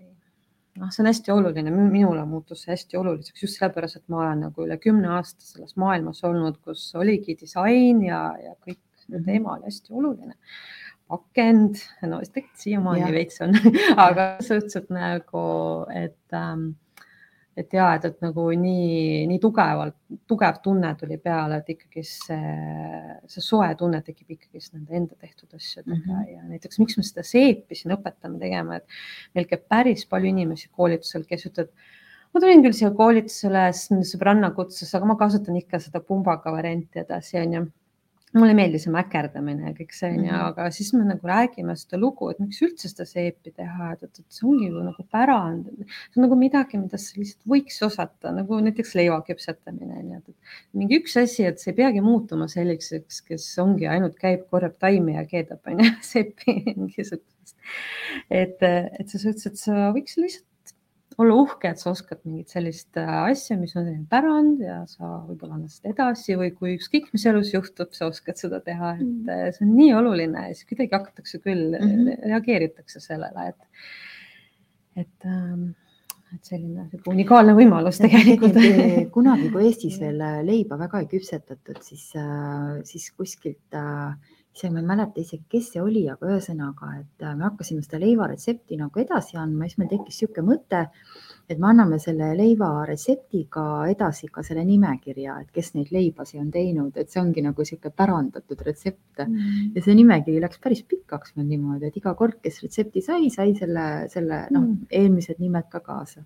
[0.80, 4.46] noh, see on hästi oluline, minule muutus see hästi oluliseks just sellepärast, et ma olen
[4.46, 9.28] nagu üle kümne aasta selles maailmas olnud, kus oligi disain ja, ja kõik see mhm.
[9.28, 10.36] teema oli hästi oluline.
[11.06, 13.54] pakend, no tegelikult siiamaani veits on
[14.08, 15.44] aga suhteliselt nagu,
[15.94, 16.72] et ähm,
[17.56, 19.96] et ja, et, et nagu nii, nii tugevalt,
[20.28, 22.56] tugev tunne tuli peale, et ikkagi see,
[23.32, 26.34] see soe tunne tekib ikkagist nende enda tehtud asjadega mm -hmm.
[26.34, 28.98] ja näiteks miks me seda seepi siin õpetame tegema, et
[29.34, 31.72] meil käib päris palju inimesi koolitusel, kes ütlevad,
[32.34, 33.64] ma tulin küll siia koolitusele,
[34.12, 37.66] sõbranna kutsus, aga ma kasutan ikka seda pumbaga varianti edasi, onju
[38.34, 40.46] mulle ei meeldi see mäkerdamine ja kõik see onju mm, -hmm.
[40.50, 44.18] aga siis me nagu räägime seda lugu, et miks üldse seda seepi teha, et, et,
[44.18, 48.32] et see ongi ju nagu pärand, see on nagu midagi, mida sa lihtsalt võiks osata,
[48.34, 53.22] nagu näiteks leiva küpsetamine onju, et mingi üks asi, et see ei peagi muutuma selliseks,
[53.30, 57.56] kes ongi ainult käib, korjab taimi ja keedab onju seepi mingisugust.
[58.30, 60.50] et, et selles suhtes, et sa võiks lihtsalt
[61.22, 65.22] olla uhke, et sa oskad mingit sellist äh, asja, mis on selline pärand ja sa
[65.24, 69.06] võib-olla annad seda edasi või kui ükskõik, mis elus juhtub, sa oskad seda teha, et
[69.06, 69.32] mm.
[69.32, 72.22] Äh, see on nii oluline ja siis kuidagi hakatakse küll mm, -hmm.
[72.32, 73.82] reageeritakse sellele, et,
[75.04, 75.72] et ähm,
[76.34, 78.56] et selline unikaalne võimalus tegelikult.
[79.16, 82.10] kunagi, kui Eestis veel leiba väga ei küpsetatud, siis,
[82.90, 87.34] siis kuskilt äh, ise ma ei mäleta isegi, kes see oli, aga ühesõnaga, et äh,
[87.36, 90.80] me hakkasime seda leivaretsepti nagu edasi andma, siis meil tekkis niisugune mõte,
[91.46, 96.96] et me anname selle leivaretseptiga edasi ka selle nimekirja, et kes neid leibasi on teinud,
[96.96, 99.76] et see ongi nagu niisugune pärandatud retsept mm.
[99.76, 103.52] ja see nimekiri läks päris pikaks meil niimoodi, et iga kord, kes retsepti sai, sai
[103.60, 106.24] selle, selle noh mm., eelmised nimed ka kaasa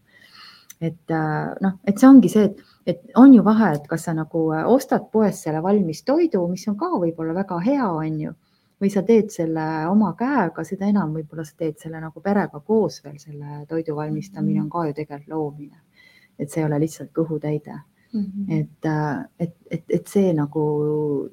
[0.80, 4.14] et äh, noh, et see ongi see, et, et on ju vahe, et kas sa
[4.16, 8.32] nagu äh, ostad poest selle valmis toidu, mis on ka võib-olla väga hea, on ju,
[8.80, 13.02] või sa teed selle oma käega, seda enam võib-olla sa teed selle nagu perega koos
[13.04, 15.84] veel selle toidu valmistamine on ka ju tegelikult loomine.
[16.40, 18.20] et see ei ole lihtsalt kõhutäide mm.
[18.24, 18.60] -hmm.
[18.60, 20.64] et, äh, et, et, et see nagu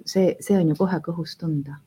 [0.05, 1.79] see, see on ju kohe kõhus tunda.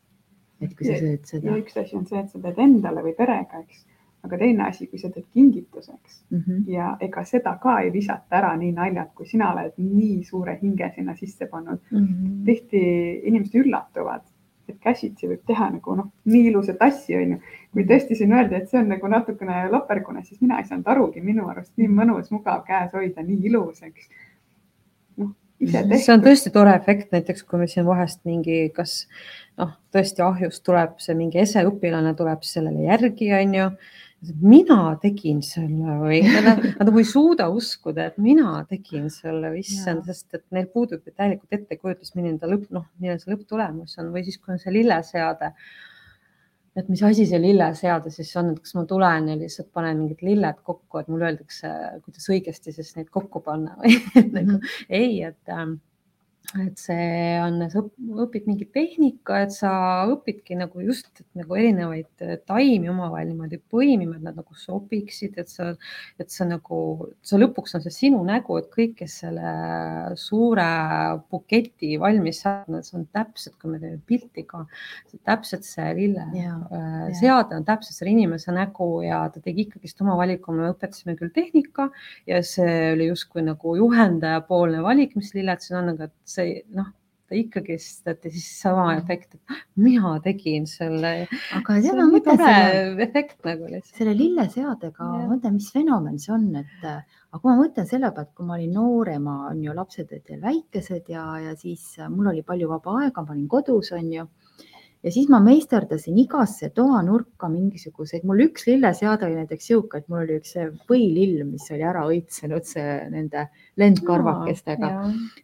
[0.60, 1.50] et kui sa sööd seda.
[1.50, 3.84] ja üks asi on see, et sa teed endale või perega, eks
[4.22, 6.64] aga teine asi, kui sa teed kingituseks mm -hmm.
[6.68, 10.92] ja ega seda ka ei visata ära nii naljalt, kui sina oled nii suure hinge
[10.94, 12.04] sinna sisse pannud mm.
[12.06, 12.44] -hmm.
[12.44, 12.82] tihti
[13.24, 14.22] inimesed üllatuvad,
[14.68, 17.38] et käsitsi võib teha nagu noh, nii ilusat asja onju.
[17.72, 21.20] kui tõesti siin öeldi, et see on nagu natukene lopergune, siis mina ei saanud arugi,
[21.20, 24.08] minu arust nii mõnus, mugav käes hoida, nii ilus, eks.
[25.22, 25.30] noh,
[25.60, 29.06] ise see on tõesti tore efekt, näiteks kui me siin vahest mingi, kas
[29.60, 33.70] noh, tõesti ahjust tuleb see mingi eseõpilane tuleb sellele järgi, onju.
[34.40, 40.04] Mina tegin selle või nad nad nagu ei suuda uskuda, et mina tegin selle, issand,
[40.08, 44.10] sest et neil puudub ju täielikult ettekujutus, milline ta lõpp, noh, milline see lõpptulemus on
[44.14, 45.52] või siis, kui on see lilleseade.
[46.76, 50.20] et mis asi see lilleseade siis on, et kas ma tulen ja lihtsalt panen mingid
[50.22, 51.70] lilled kokku, et mulle öeldakse,
[52.04, 53.96] kuidas õigesti siis neid kokku panna või
[54.36, 55.56] nagu ei, et,
[56.58, 59.70] et see on, sa õp- õpid mingit tehnika, et sa
[60.10, 65.38] õpidki nagu just et nagu erinevaid äh, taimi omavahel niimoodi põimima, et nad nagu sobiksid,
[65.38, 65.68] et sa,
[66.18, 66.80] et sa nagu,
[67.22, 69.52] sa lõpuks on see sinu nägu, et kõik, kes selle
[70.18, 70.66] suure
[71.30, 74.64] buketi valmis saavad, see on täpselt, kui me teeme pilti ka,
[75.28, 80.02] täpselt see lille Jaa, äh, seade on täpselt selle inimese nägu ja ta tegi ikkagist
[80.02, 81.90] oma valiku, me õpetasime küll tehnika
[82.26, 86.88] ja see oli justkui nagu juhendajapoolne valik, mis lilled siin on, aga et see noh,
[87.30, 91.12] ta ikkagist, et siis sama efekt, et mina tegin selle.
[91.56, 94.00] aga see on nii tore selle, efekt nagu lihtsalt.
[94.00, 98.32] selle lilleseadega, ma mõtlen, mis fenomen see on, et aga kui ma mõtlen selle pealt,
[98.34, 102.42] kui ma olin noorema, on ju lapsed olid veel väikesed ja, ja siis mul oli
[102.46, 104.26] palju vaba aega, ma olin kodus, on ju.
[105.04, 110.24] Ja siis ma meisterdasin igasse toanurka mingisuguseid, mul üks lilleseade oli näiteks sihuke, et mul
[110.24, 110.56] oli üks
[110.90, 113.46] võilill, mis oli ära õitsenud, see nende
[113.80, 114.90] lendkarvakestega.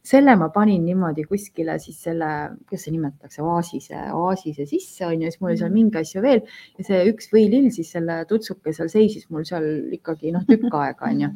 [0.05, 2.31] selle ma panin niimoodi kuskile siis selle,
[2.67, 6.45] kuidas see nimetatakse, oasise, oasise sisse on ju, siis mul oli seal mingi asju veel.
[6.77, 9.67] Ja see üks võilill siis selle tutsuke seal seisis mul seal
[9.97, 11.33] ikkagi noh, tükk aega on ju.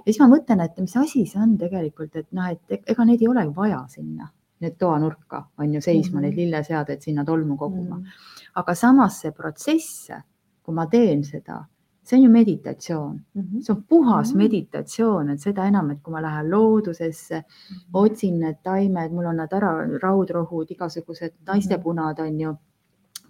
[0.00, 3.22] ja siis ma mõtlen, et mis asi see on tegelikult, et noh, et ega neid
[3.22, 6.32] ei ole vaja sinna, need toanurka on ju seisma mm, Mhm.
[6.32, 6.36] -hmm.
[6.36, 8.00] need lilleseaded sinna tolmu koguma mm.
[8.00, 8.04] Mm.
[8.04, 8.50] -hmm.
[8.54, 10.10] aga samas see protsess,
[10.62, 11.64] kui ma teen seda,
[12.02, 13.60] see on ju meditatsioon, Mhm.
[13.60, 14.38] see on puhas Mhm.
[14.38, 17.42] meditatsioon, et seda enam, et kui ma lähen loodusesse,
[17.94, 22.56] otsin need taimed, mul on need ära raudrohud, igasugused naistepunad on ju,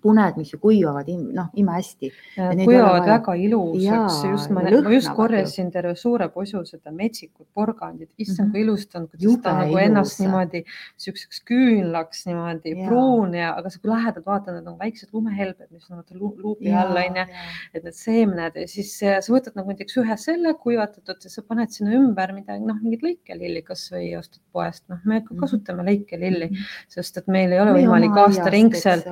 [0.03, 2.11] puned, mis ju kuivavad, noh, imehästi.
[2.37, 6.91] Ja Ja kuivavad väga ilusaks, just ma, ja ma just korjasin terve suure posu seda
[6.93, 8.53] metsikut porgandit, issand Mhm.
[8.53, 10.65] kui ilus ta on, kuidas ta nagu ennast niimoodi
[10.97, 12.87] siukseks küünlaks niimoodi Jaa.
[12.89, 17.27] pruun ja, aga kui lähedalt vaatad, need on väiksed lumehelbed, mis on luubi all onju,
[17.75, 21.43] et need seemned ja siis äh, sa võtad nagu näiteks ühe selle kuivatatud ja sa
[21.43, 25.39] paned sinna ümber midagi, noh, mingit lõikelilli kasvõi ostad poest, noh, me Mhm.
[25.41, 26.57] kasutame lõikelilli, Mhm.
[26.89, 29.07] sest et meil ei ole Või võimalik aastaringselt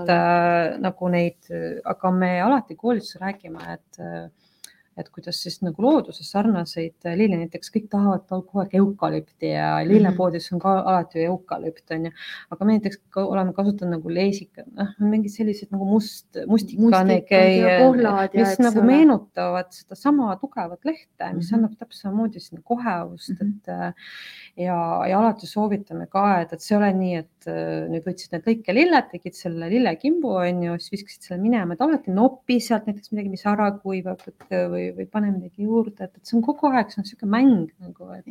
[0.80, 1.48] nagu neid,
[1.84, 4.02] aga me alati koolituses räägime, et
[4.98, 10.50] et kuidas siis nagu looduses sarnaseid lille, näiteks kõik tahavad kogu aeg eukalüpti ja lillepoodides
[10.52, 12.11] on ka alati ju eukalüpt onju,
[12.50, 17.78] aga me näiteks ka oleme kasutanud nagu leesikat, noh mingid sellised nagu must, mustikanegi ja
[17.78, 18.87] ja mis eks nagu ole.
[18.90, 21.58] meenutavad sedasama tugevat lehte, mis Mhm.
[21.58, 23.48] annab täpselt samamoodi sinna kohevust Mhm.
[23.48, 23.92] et äh,
[24.56, 28.32] ja, ja alati soovitame ka, et, et see ei ole nii, et äh, nüüd võtsid
[28.32, 33.12] need lõikelilled, tegid selle lillekimbu onju, siis viskasid selle minema, et alati nopi sealt näiteks
[33.12, 34.46] midagi, mis ära kuivab et,
[34.88, 37.70] või, või pane midagi juurde, et, et see on kogu aeg, see on niisugune mäng
[37.79, 38.27] nagu, et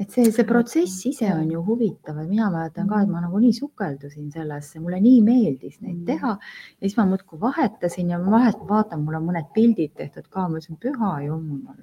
[0.00, 3.52] et see, see protsess ise on ju huvitav, et mina mäletan ka, et ma nagunii
[3.52, 6.06] sukeldusin sellesse, mulle nii meeldis neid Mm.
[6.06, 10.46] teha ja siis ma muudkui vahetasin ja vahest vaatan, mul on mõned pildid tehtud ka,
[10.48, 11.76] ma ütlesin püha jumal.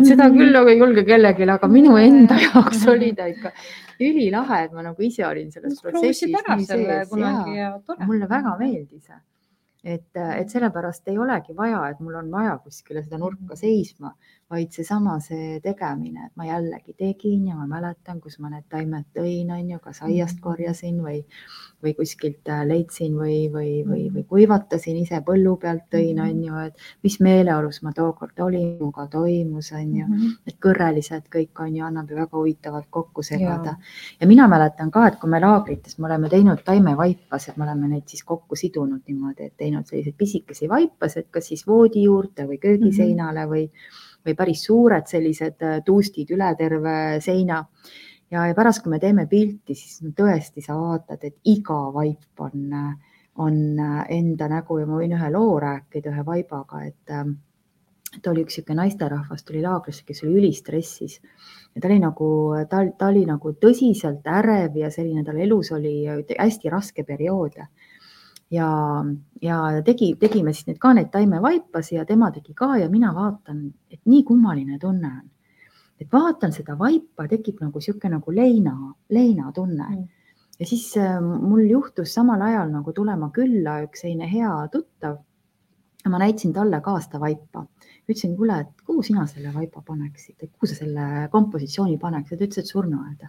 [0.00, 3.52] et seda küll nagu ei julge kellelegi, aga minu enda jaoks oli ta ikka
[4.00, 8.06] ülilahe, et ma nagu ise olin selles protsessis proovisid ära selle kunagi ja tore.
[8.06, 9.12] mulle väga meeldis.
[9.88, 14.12] et, et sellepärast ei olegi vaja, et mul on vaja kuskile seda nurka seisma,
[14.48, 19.04] vaid seesama see tegemine, et ma jällegi tegin ja ma mäletan, kus ma need taimed
[19.16, 21.18] tõin, on ju, kas aiast korjasin või,
[21.84, 26.62] või kuskilt äh, leidsin või, või, või, või kuivatasin ise põllu pealt tõin, on ju,
[26.64, 30.06] et mis meeleolus ma tookord olin, minuga toimus, on ju.
[30.06, 30.32] Mhm.
[30.48, 33.76] need kõrrelised kõik on ju, annab ju väga huvitavalt kokku segada.
[34.20, 38.08] ja mina mäletan ka, et kui me laagrites, me oleme teinud taimevaipasid, me oleme neid
[38.08, 43.46] siis kokku sidunud niimoodi, et teinud selliseid pisikesi vaipasid, kas siis voodi juurde või köögiseinale
[43.50, 43.64] või,
[44.26, 47.64] või päris suured sellised äh, tuustid üle terve seina.
[48.30, 52.46] ja, ja pärast, kui me teeme pilti, siis no tõesti sa vaatad, et iga vaip
[52.46, 52.72] on,
[53.36, 57.36] on äh, enda nägu ja ma võin ühe loo rääkida ühe vaibaga, et ähm,
[58.16, 61.18] et oli üks niisugune naisterahvas tuli laagrisse, kes oli ülistressis
[61.74, 62.28] ja ta oli nagu,
[62.70, 67.58] ta, ta oli nagu tõsiselt ärev ja selline tal elus oli hästi raske periood.
[67.60, 67.68] ja,
[68.50, 73.66] ja tegi, tegime siis nüüd ka neid taimevaipasi ja tema tegi ka ja mina vaatan,
[73.90, 75.26] et nii kummaline tunne on.
[76.00, 78.76] et vaatan seda vaipa, tekib nagu niisugune nagu leina,
[79.10, 80.08] leinatunne Mm.
[80.60, 85.18] ja siis äh, mul juhtus samal ajal nagu tulema külla üks selline hea tuttav.
[86.08, 87.66] ma näitasin talle ka seda vaipa,
[88.08, 92.58] ütlesin, kuule, et kuhu sina selle vaipa paneksid, kuhu sa selle kompositsiooni paneksid, ta ütles,
[92.58, 93.28] et surnuaeda.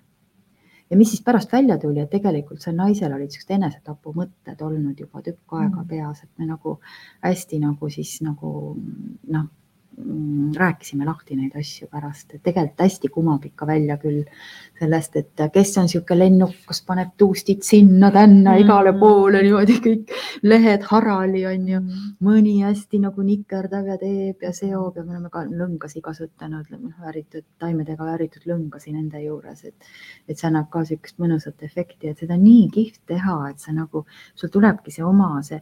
[0.90, 5.22] Ja mis siis pärast välja tuli, et tegelikult sel naisel olid siuksed enesetapumõtted olnud juba
[5.22, 5.88] tükk aega Mm.
[5.88, 6.80] peas, et me nagu
[7.24, 8.78] hästi nagu siis nagu
[9.28, 9.46] noh,
[10.56, 14.24] rääkisime lahti neid asju pärast, et tegelikult hästi kumab ikka välja küll
[14.80, 18.64] sellest, et kes on niisugune lennukas, paneb tuustid sinna-tänna Mm.
[18.64, 21.82] igale poole niimoodi kõik lehed harali on ju,
[22.24, 27.46] mõni hästi nagu nikerdav ja teeb ja seob ja me oleme ka lõngasi kasutanud, väritud,
[27.60, 29.92] taimedega väritud lõngasi nende juures, et,
[30.28, 33.76] et see annab ka niisugust mõnusat efekti, et seda on nii kihvt teha, et sa
[33.76, 35.60] nagu, sul tulebki see oma see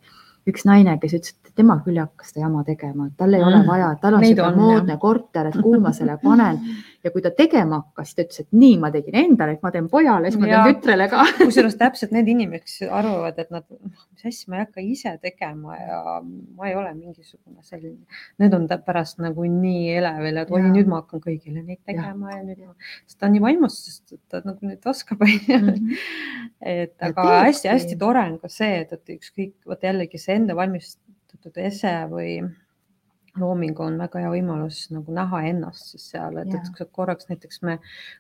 [0.48, 3.48] üks naine, kes ütles, et tema küll ei hakka seda jama tegema, tal ei mm.
[3.48, 6.62] ole vaja, tal on niisugune moodne korter, et kuhu ma selle panen
[7.08, 9.88] ja kui ta tegema hakkas, ta ütles, et nii ma tegin endale, et ma teen
[9.92, 11.24] pojale, siis ma teen tütrele ka.
[11.48, 15.16] kusjuures täpselt need inimesed, kes arvavad, et nad, noh, mis asja, ma ei hakka ise
[15.24, 20.64] tegema ja ma ei ole mingisugune selline, need on pärast nagu nii elevil, et oi,
[20.68, 24.18] nüüd ma hakkan kõigile neid tegema ja, ja nüüd ma, sest ta on nii vaimustusest,
[24.18, 25.98] et ta nagu nüüd oskab, onju.
[26.62, 30.56] et Ja aga hästi-hästi tore on ka see, et, et ükskõik, vot jällegi see enda
[30.58, 32.40] valmistatud ese või
[33.40, 37.78] looming on väga hea võimalus nagu näha ennast siis seal, et, et korraks näiteks me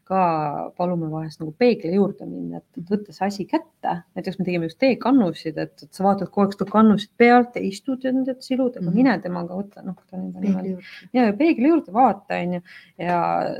[0.10, 4.69] ka palume vahest nagu peegli juurde minna, et võtta see asi kätte, näiteks me tegime
[4.69, 8.77] just teekannusid, et, sa vaatad kogu aeg seda kannust pealt ja istud ja need silud,
[8.77, 8.95] aga Mhm.
[8.95, 10.77] mine temaga võta, noh, ta on juba niimoodi.
[11.13, 12.62] ja peegli juurde vaata, onju.
[12.97, 13.19] Ja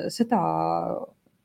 [0.09, 0.39] seda,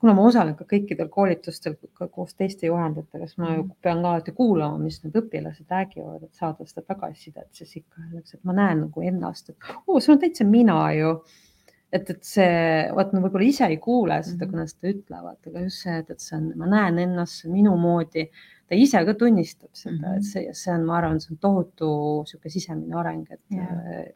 [0.03, 4.09] kuna ma osalen ka kõikidel koolitustel ka koos teiste juhendajatega, siis ma ju pean ka
[4.11, 8.55] alati kuulama, mis need õpilased räägivad, et saada seda tagasisidet, siis ikka öeldakse, et ma
[8.57, 11.13] näen nagu ennast, et oo, see on täitsa mina ju.
[11.93, 14.49] et, et see, vot ma võib-olla ise ei kuule seda, Mhm.
[14.51, 17.47] kui nad seda ütlevad, aga just see, et, et see on, ma näen ennast see
[17.49, 18.23] on minu moodi.
[18.67, 20.17] ta ise ka tunnistab seda mm, Mhm.
[20.17, 21.89] et see, see on, ma arvan, see on tohutu
[22.25, 23.63] sihuke sisemine areng, et Jaa.
[23.63, 24.07] äh,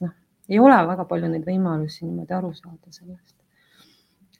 [0.00, 0.12] noh,
[0.48, 3.34] ei ole väga palju neid võimalusi niimoodi aru saada sellest.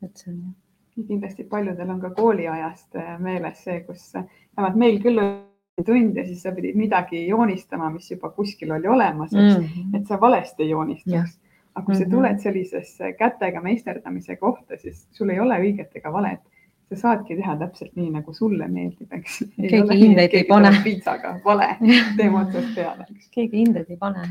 [0.02, 0.63] et see on jah Ja
[1.02, 6.26] kindlasti paljudel on ka kooliajast äh, meeles see, kus vähemalt meil küll oli tund ja
[6.26, 9.94] siis sa pidid midagi joonistama, mis juba kuskil oli olemas, mm.
[9.96, 11.38] et sa valesti ei joonistaks.
[11.74, 12.10] aga kui sa Mhm.
[12.10, 16.40] tuled sellisesse kätega meisterdamise kohta, siis sul ei ole õiget ega valet.
[16.88, 19.38] sa saadki teha täpselt nii, nagu sulle meeldib, eks.
[19.70, 20.70] Keegi hindeid ei pane.
[20.84, 21.76] piitsaga, vale,
[22.16, 24.28] teeme otsast peale, keegi hindeid ei pane.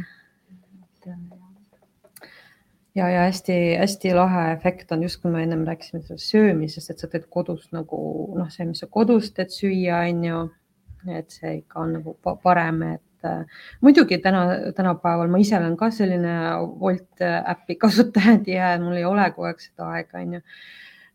[2.95, 7.10] Ja, ja hästi-hästi lahe efekt on just, kui me ennem rääkisime sellest söömisest, et sa
[7.10, 7.99] teed kodus nagu
[8.38, 10.43] noh, see, mis sa kodus teed süüa, on ju.
[11.12, 15.75] et see ikka on nagu pa- parem, et äh, muidugi täna, tänapäeval ma ise olen
[15.75, 16.36] ka selline
[16.79, 20.41] Wolt äpi kasutaja, et ja mul ei ole kogu aeg seda aega, on ju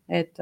[0.09, 0.39] et,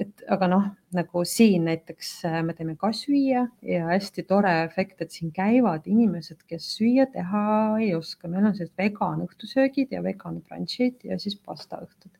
[0.00, 5.02] et aga noh, nagu siin näiteks äh, me teeme ka süüa ja hästi tore efekt,
[5.04, 7.42] et siin käivad inimesed, kes süüa teha
[7.82, 12.12] ei oska, meil on sellised vegan õhtusöögid ja vegan brunch'id ja siis pastaõhtud.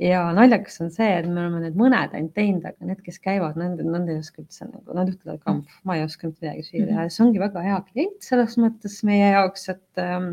[0.00, 3.58] ja naljakas on see, et me oleme need mõned ainult teinud, aga need, kes käivad,
[3.60, 6.88] nende, nad ei oska üldse nagu, nad ütlevad ka, ma ei oska mitte midagi süüa
[6.88, 10.32] teha ja see ongi väga hea klient selles mõttes meie jaoks, et ähm,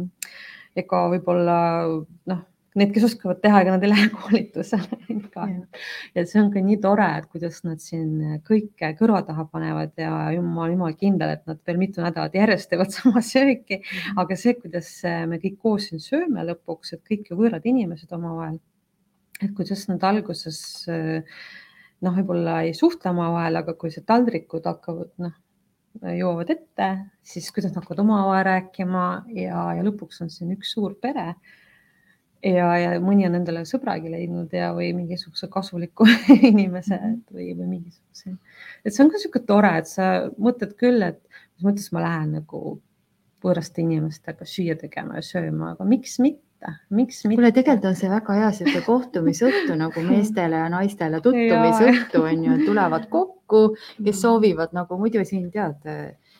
[0.79, 1.60] ega võib-olla
[2.32, 4.99] noh need, kes oskavad teha, ega nad ei lähe koolitusele
[5.34, 5.47] ka.
[6.15, 10.12] ja see on ka nii tore, et kuidas nad siin kõike kõrva taha panevad ja
[10.36, 13.82] jumal, jumal kindel, et nad veel mitu nädalat järjest teevad sama sööki.
[14.19, 14.91] aga see, kuidas
[15.32, 18.60] me kõik koos siin sööme lõpuks, et kõik ju võõrad inimesed omavahel.
[19.41, 25.38] et kuidas nad alguses noh, võib-olla ei suhtle omavahel, aga kui see taldrikud hakkavad noh
[25.99, 26.88] jõuavad ette,
[27.25, 31.34] siis kuidas nad hakkavad omavahel rääkima ja, ja lõpuks on siin üks suur pere
[32.43, 36.08] ja, ja mõni on endale sõbragi leidnud ja, või mingisuguse kasuliku
[36.52, 36.99] inimese
[37.32, 38.36] või, või mingisuguse.
[38.84, 41.19] et see on ka niisugune tore, et sa mõtled küll, et
[41.58, 42.80] mis mõttes ma lähen nagu
[43.43, 47.39] võõraste inimestega süüa tegema ja sööma, aga miks mitte, miks mitte.
[47.39, 52.58] kuule, tegelikult on see väga hea sihuke kohtumisõhtu nagu meestele ja naistele tutvumisõhtu on ju,
[52.58, 53.63] et tulevad kokku,
[54.04, 55.88] kes soovivad nagu muidu siin tead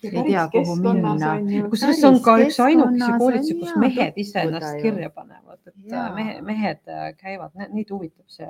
[0.04, 1.32] ei tea, kuhu minna.
[1.72, 6.06] kusjuures see on ka üks ainukesi koolitusi, kus mehed ise ennast kirja panevad, et ja.
[6.16, 6.82] mehe, mehed
[7.20, 8.50] käivad, neid huvitab see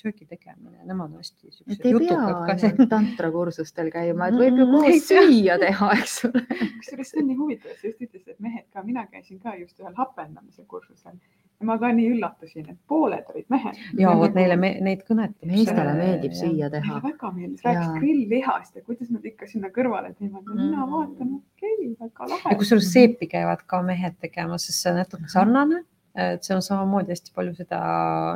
[0.00, 2.86] söögi tegemine, nemad on hästi siuksed jutukad ka seal.
[2.92, 6.46] tantrakursustel käima, et võib ju koos süüa teha, eks ole.
[6.78, 9.78] kusjuures see on nii huvitav, sa just ütlesid, et mehed ka, mina käisin ka just
[9.82, 11.18] ühel hapendamise kursusel
[11.66, 13.78] ma ka nii üllatusin, et pooled olid mehed.
[13.98, 15.50] ja vot neile me, neid kõnetab.
[15.50, 17.00] meestele meeldib süüa teha.
[17.02, 21.74] väga meeldis, rääkis grilllihast ja kuidas nad ikka sinna kõrvale teevad ja mina vaatan, okei
[21.74, 22.56] okay,, väga lahe.
[22.62, 25.84] kusjuures seepi käivad ka mehed tegemas, sest see on natuke sarnane
[26.18, 27.78] et see on samamoodi hästi palju seda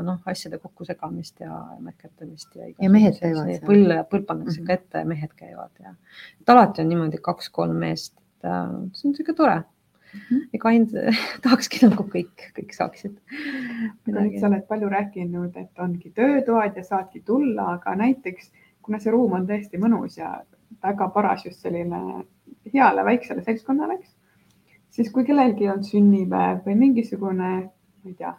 [0.06, 2.68] noh, asjade kokkusegamist ja mäkertamist ja.
[2.70, 4.66] ja mehed käivad põlle, põld pannakse mm -hmm.
[4.66, 5.94] ka ette ja mehed käivad ja
[6.40, 9.71] et alati on niimoodi kaks-kolm meest, et äh, see on sihuke tore mm.
[10.52, 10.94] Ega ainult
[11.44, 13.14] tahakski nagu kõik, kõik saaksid.
[14.06, 18.50] sa oled palju rääkinud, et ongi töötoad ja saadki tulla, aga näiteks
[18.82, 20.34] kuna see ruum on tõesti mõnus ja
[20.82, 22.24] väga paras just selline
[22.74, 24.14] heale väiksele seltskonnale, eks,
[24.90, 28.34] siis kui kellelgi on sünnipäev või mingisugune, ma ei tea,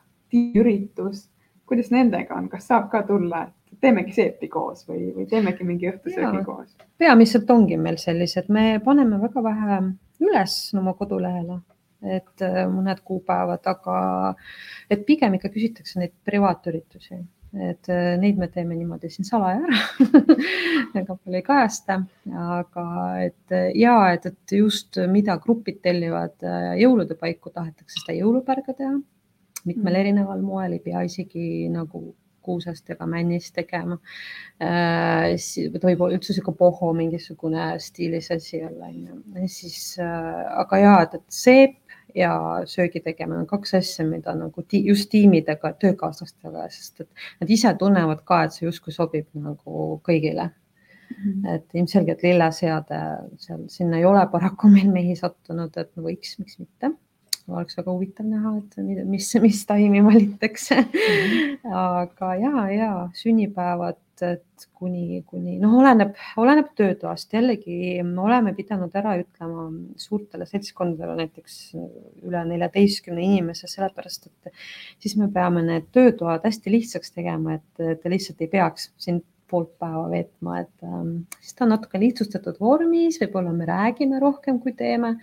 [0.59, 1.28] üritus,
[1.69, 5.89] kuidas nendega on, kas saab ka tulla, et teemegi seepi koos või, või teemegi mingi
[5.91, 6.74] õhtusöögi koos?
[6.97, 9.80] peamiselt ongi meil sellised, me paneme väga vähe
[10.24, 11.59] üles oma kodulehele,
[12.03, 13.95] et äh, mõned kuupäevad, aga
[14.91, 17.21] et pigem ikka küsitakse neid privaatüritusi,
[17.69, 19.80] et äh, neid me teeme niimoodi siin salaja ära
[20.97, 22.01] väga palju ei kajasta,
[22.47, 22.86] aga
[23.24, 26.43] et äh, ja et, et just mida grupid tellivad
[26.80, 28.97] jõulude paiku, tahetakse seda jõulupärga teha
[29.63, 29.99] mitmel Mm.
[29.99, 32.03] erineval moel, ei pea isegi nagu
[32.44, 34.00] kuusest ega männist tegema.
[34.60, 39.48] võib olla üldse sihuke boho mingisugune stiilis asi olla, onju.
[39.48, 41.80] siis äh, aga ja, et, seep
[42.16, 42.34] ja
[42.70, 47.72] söögi tegemine on kaks asja, mida nagu ti just tiimidega, töökaaslastega, sest et nad ise
[47.80, 50.52] tunnevad ka, et see justkui sobib nagu kõigile.
[51.46, 53.00] et ilmselgelt lilleseade
[53.38, 56.89] seal, sinna ei ole paraku meil mehi sattunud, et võiks, miks mitte
[57.52, 60.80] oleks väga huvitav näha, et mis, mis taimi valitakse.
[61.84, 68.94] Aga ja, ja sünnipäevad, et kuni, kuni noh, oleneb, oleneb töötoast, jällegi me oleme pidanud
[68.96, 69.66] ära ütlema
[70.00, 71.58] suurtele seltskondadele, näiteks
[72.24, 74.54] üle neljateistkümne inimese, sellepärast et
[75.04, 79.20] siis me peame need töötoad hästi lihtsaks tegema, et te lihtsalt ei peaks siin
[79.54, 84.58] poolt päeva veetma, et ähm, siis ta on natuke lihtsustatud vormis, võib-olla me räägime rohkem,
[84.64, 85.18] kui teeme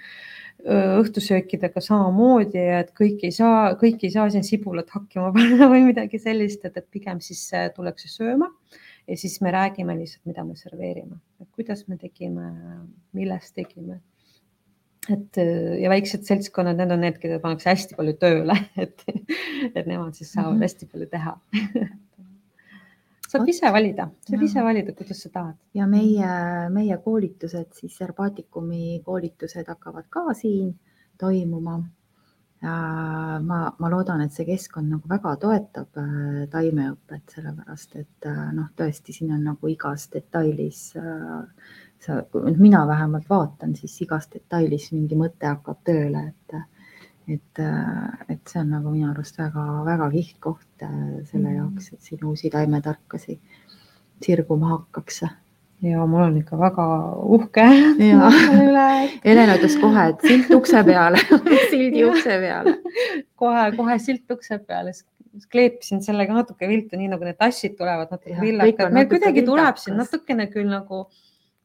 [0.64, 6.18] õhtusöökidega samamoodi, et kõik ei saa, kõik ei saa siin sibulat hakkima panna või midagi
[6.22, 8.50] sellist, et, et pigem siis äh, tullakse sööma
[9.08, 11.16] ja siis me räägime lihtsalt, mida me serveerime,
[11.56, 12.50] kuidas me tegime,
[13.16, 14.00] millest tegime.
[15.10, 18.54] et äh, ja väiksed seltskonnad, need on need, keda pannakse hästi palju tööle,
[18.84, 19.02] et,
[19.74, 20.62] et nemad siis saavad Mhm.
[20.62, 21.38] hästi palju teha
[23.30, 25.56] saab ise valida, saab ise valida, kuidas sa tahad.
[25.74, 26.32] ja meie,
[26.74, 30.74] meie koolitused, siis Herbaatikumi koolitused hakkavad ka siin
[31.18, 31.78] toimuma.
[32.60, 38.66] ma, ma loodan, et see keskkond nagu väga toetab äh, taimeõpet, sellepärast et äh, noh,
[38.76, 41.70] tõesti, siin on nagu igas detailis äh,
[42.04, 42.18] sa,
[42.58, 46.58] mina vähemalt vaatan, siis igas detailis mingi mõte hakkab tööle, et,
[47.30, 47.60] et,
[48.28, 50.96] et see on nagu minu arust väga-väga kihvt koht äh,
[51.30, 51.56] selle Mm.
[51.56, 53.38] jaoks, et siin uusi taimetarkasi
[54.24, 55.22] sirguma hakkaks.
[55.82, 56.84] ja mul on ikka väga
[57.36, 57.62] uhke
[58.04, 58.30] Jaa.
[58.36, 61.22] selle üle, et Helen ütles kohe, et silt ukse peale
[61.72, 62.74] sildi ukse peale.
[63.40, 68.36] kohe-kohe silt ukse peale, siis kleepisin sellega natuke viltu, nii nagu need tassid tulevad natuke
[68.42, 68.92] villakad.
[68.92, 71.06] meil kuidagi tuleb siin natukene küll nagu,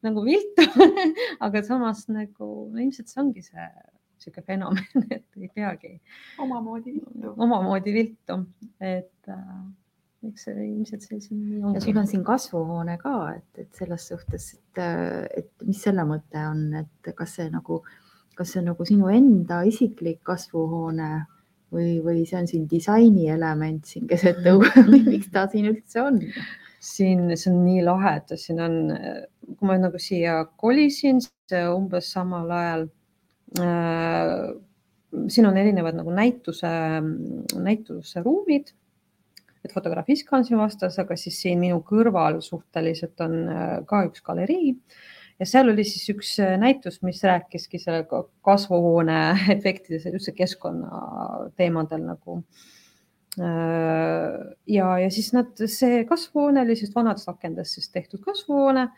[0.06, 0.64] nagu viltu
[1.44, 3.68] aga samas nagu no ilmselt see ongi see
[4.26, 5.96] sihuke fenomen, et ei peagi
[6.42, 7.34] omamoodi vittu.
[7.36, 8.38] omamoodi viltu,
[8.82, 9.60] et äh,
[10.26, 12.00] eks see ilmselt see siin nii ja sul ongi.
[12.02, 14.82] on siin kasvuhoone ka, et, et selles suhtes, et,
[15.42, 17.80] et mis selle mõte on, et kas see nagu,
[18.38, 21.10] kas see on nagu sinu enda isiklik kasvuhoone
[21.74, 26.02] või, või see on siin disaini element siin keset õue või miks ta siin üldse
[26.02, 26.22] on?
[26.86, 28.74] siin, see on nii lahe, et siin on,
[29.56, 31.18] kui ma nagu siia kolisin,
[31.72, 33.05] umbes samal ajal äh,
[33.54, 36.68] siin on erinevad nagu näituse,
[37.62, 38.72] näituseruumid,
[39.66, 44.04] et fotograaf Iska on siin vastas, aga siis siin minu kõrval suhteliselt on äh, ka
[44.08, 44.76] üks galerii.
[45.40, 49.18] Ja seal oli siis üks äh, näitus, mis rääkiski selle ka- kasvuhoone
[49.56, 51.02] efektidest, üldse keskkonna
[51.58, 52.40] teemadel nagu.
[53.36, 54.38] Äh,
[54.72, 58.88] ja, ja siis nad, see kasvuhoone oli siis vanadest akendest siis tehtud kasvuhoone,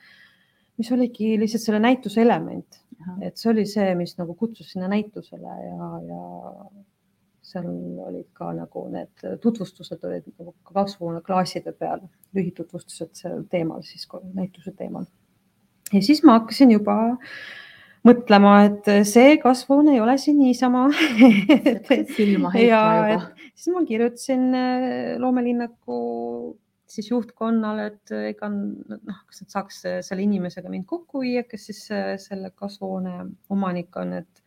[0.79, 2.83] mis oligi lihtsalt selle näituse element,
[3.23, 6.23] et see oli see, mis nagu kutsus sinna näitusele ja, ja
[7.49, 7.69] seal
[8.09, 12.03] olid ka nagu need tutvustused olid nagu kasvuhoone klaaside peal,
[12.37, 15.09] lühitutvustused sel teemal siis näituse teemal.
[15.93, 16.99] ja siis ma hakkasin juba
[18.07, 20.87] mõtlema, et see kasvuhoone ei ole siin niisama.
[22.15, 22.83] Silma ja
[23.15, 25.99] et siis ma kirjutasin äh, loomelinnaku
[26.93, 31.45] siis juhtkonnale, et äh, ega noh, kas nad saaks äh, selle inimesega mind kokku viia,
[31.49, 33.17] kes siis äh, selle kasvuhoone
[33.55, 34.45] omanik on, et,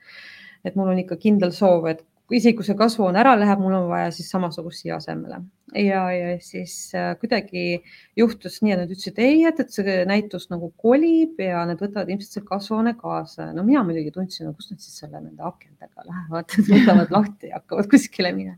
[0.65, 3.89] et mul on ikka kindel soov, et isegi kui see kasvuhoone ära läheb, mul on
[3.91, 5.41] vaja siis samasugust siia asemele
[5.75, 7.81] ja, ja siis äh, kuidagi
[8.17, 12.09] juhtus nii, et nad ütlesid ei, et, et see näitus nagu kolib ja nad võtavad
[12.11, 13.51] ilmselt selle kasvuhoone kaasa.
[13.55, 17.59] no mina muidugi tundsin, no kust nad siis selle nende akendega lähevad, võtavad lahti ja
[17.59, 18.57] hakkavad kuskile minema.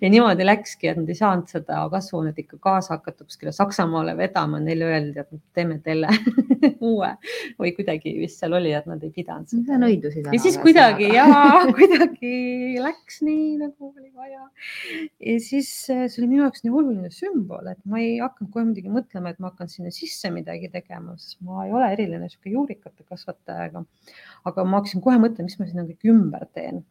[0.00, 4.60] ja niimoodi läkski, et nad ei saanud seda kasvuhoonet ikka kaasa hakata kuskile Saksamaale vedama,
[4.62, 6.12] neile öeldi, et teeme teile
[6.92, 7.12] uue
[7.60, 10.28] või kuidagi vist seal oli, et nad ei pidanud see on õidusid.
[10.32, 11.26] ja siis kuidagi ja
[11.76, 14.46] kuidagi läks nii nagu oli vaja.
[15.20, 18.52] ja siis äh, see oli minu jaoks jaoks nii oluline sümbol, et ma ei hakanud
[18.54, 22.22] kohe muidugi mõtlema, et ma hakkan sinna sisse midagi tegema, sest ma ei ole eriline
[22.22, 23.84] niisugune juurikate kasvataja,
[24.46, 26.84] aga ma hakkasin kohe mõtlema, mis ma sinna kõik ümber teen.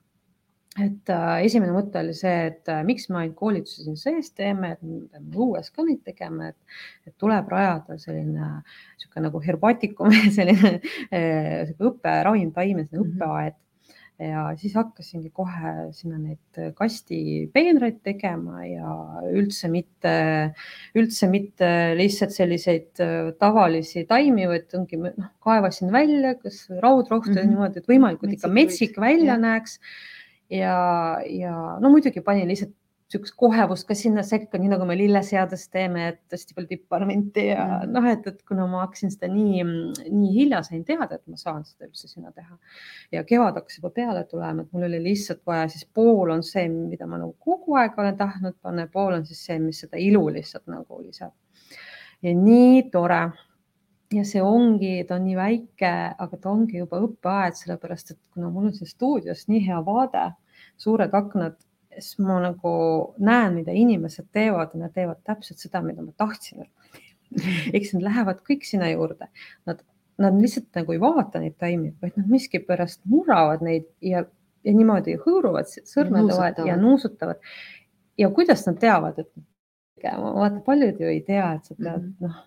[0.82, 4.72] Et äh, esimene mõte oli see, et äh, miks me ainult koolitusi siin sees teeme,
[4.74, 10.16] et me peame õues ka neid tegema, et, et tuleb rajada selline niisugune nagu herbaatikum,
[10.38, 10.80] selline
[11.14, 13.22] äh, õppe, ravimtaime, selline mm -hmm.
[13.22, 13.59] õppeaed
[14.22, 18.93] ja siis hakkasingi kohe sinna neid kastipeenraid tegema ja
[19.32, 20.14] üldse mitte,
[20.97, 27.38] üldse mitte lihtsalt selliseid äh, tavalisi taimi, vaid ongi noh, kaevasin välja, kas raudrohtu mm
[27.38, 27.49] -hmm.
[27.55, 29.41] niimoodi, et võimalikult metsik ikka metsik välja ja.
[29.41, 29.80] näeks
[30.49, 30.78] ja,
[31.30, 36.08] ja no muidugi panin lihtsalt niisugust kohevust ka sinna sekka, nii nagu me lilleseades teeme,
[36.14, 37.93] et hästi palju piparminti ja mm.
[37.93, 39.64] noh, et, et kuna ma hakkasin seda nii,
[40.10, 42.58] nii hilja sain teada, et ma saan seda üldse sinna teha
[43.14, 46.66] ja kevad hakkas juba peale tulema, et mul oli lihtsalt vaja, siis pool on see,
[46.72, 50.26] mida ma nagu kogu aeg olen tahtnud panna, pool on siis see, mis seda ilu
[50.34, 51.34] lihtsalt nagu lisab.
[52.24, 53.26] ja nii tore
[54.14, 55.91] ja see ongi, ta on nii väike,
[56.26, 60.26] aga ta ongi juba õppeaed, sellepärast et kuna mul on siin stuudios nii hea vaade,
[60.82, 61.58] suured aknad,
[61.99, 62.73] siis ma nagu
[63.17, 66.67] näen, mida inimesed teevad nad teevad täpselt seda, mida ma tahtsin.
[67.75, 69.29] eks nad lähevad kõik sinna juurde,
[69.69, 69.81] nad,
[70.21, 74.21] nad lihtsalt nagu ei vaata neid taimi, vaid nad miskipärast murravad neid ja,
[74.63, 77.41] ja niimoodi hõõruvad sõrmede vahel ja nuusutavad.
[78.17, 79.31] ja kuidas nad teavad, et
[80.03, 82.27] vaata paljud ju ei tea, et sa pead mm -hmm.
[82.27, 82.41] noh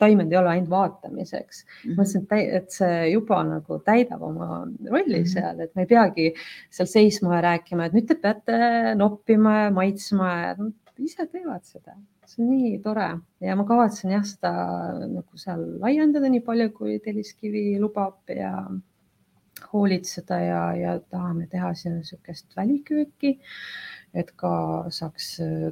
[0.00, 1.70] taimed ei ole ainult vaatamiseks mm.
[1.90, 1.96] -hmm.
[1.96, 5.32] ma mõtlesin, et see juba nagu täidab oma rolli mm -hmm.
[5.32, 6.28] seal, et me ei peagi
[6.70, 11.64] seal seisma ja rääkima, et nüüd te peate noppima ja maitsma ja nad ise teevad
[11.64, 11.96] seda.
[12.30, 13.08] see on nii tore
[13.42, 14.50] ja ma kavatsen jah, seda
[15.10, 18.52] nagu seal laiendada nii palju, kui Telliskivi lubab ja
[19.72, 23.38] hoolitseda ja, ja tahame teha sinna niisugust välikööki
[24.16, 24.52] et ka
[24.90, 25.26] saaks,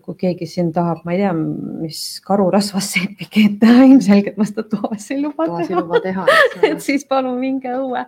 [0.05, 5.09] kui keegi siin tahab, ma ei tea, mis karurasvast seepikeed teha, ilmselgelt ma seda toas
[5.15, 6.27] ei luba toas teha, luba teha
[6.71, 8.05] et siis palun minge õue,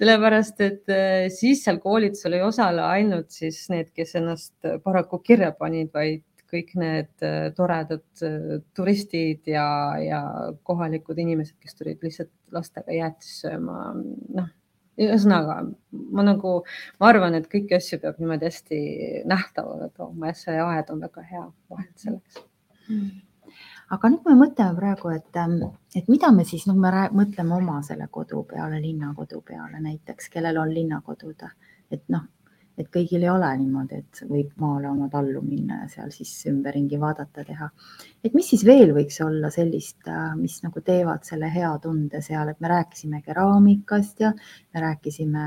[0.00, 5.54] sellepärast et äh, siis seal koolitusel ei osale ainult siis need, kes ennast paraku kirja
[5.56, 9.66] panid, vaid kõik need äh, toredad äh, turistid ja,
[10.02, 10.20] ja
[10.66, 13.88] kohalikud inimesed, kes tulid lihtsalt lastega jäätist sööma,
[14.36, 14.52] noh
[15.00, 15.60] ühesõnaga
[16.14, 16.56] ma nagu,
[17.00, 18.80] ma arvan, et kõiki asju peab niimoodi hästi
[19.30, 22.42] nähtavale tooma ja see aed on väga hea vahend selleks
[22.88, 23.08] mm.
[23.96, 25.58] aga nüüd me mõtleme praegu, et, ähm,
[25.96, 30.62] et mida me siis, noh, me mõtleme oma selle kodu peale, linnakodu peale näiteks, kellel
[30.62, 31.46] on linnakodud,
[31.94, 32.28] et noh,
[32.78, 36.98] et kõigil ei ole niimoodi, et võib maale oma tallu minna ja seal siis ümberringi
[37.00, 37.68] vaadata, teha.
[38.24, 42.50] et mis siis veel võiks olla sellist, äh, mis nagu teevad selle hea tunde seal,
[42.50, 45.44] et me rääkisime keraamikast ja me rääkisime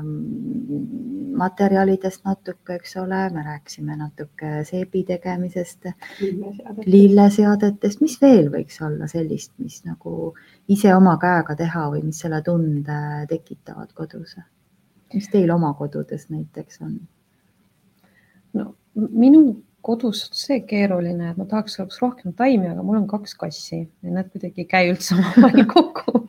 [0.00, 5.90] mm, materjalidest natuke, eks ole, me rääkisime natuke seebi tegemisest,
[6.86, 10.32] lilleseadetest, mis veel võiks olla sellist, mis nagu
[10.68, 14.38] ise oma käega teha või mis selle tunde tekitavad kodus?
[15.14, 17.00] Mis teil oma kodudes näiteks on?
[18.54, 19.42] no minu
[19.80, 23.80] kodus on see keeruline, et ma tahaks, oleks rohkem taimi, aga mul on kaks kassi
[23.80, 26.24] ja nad kuidagi ei käi üldse omavahel kokku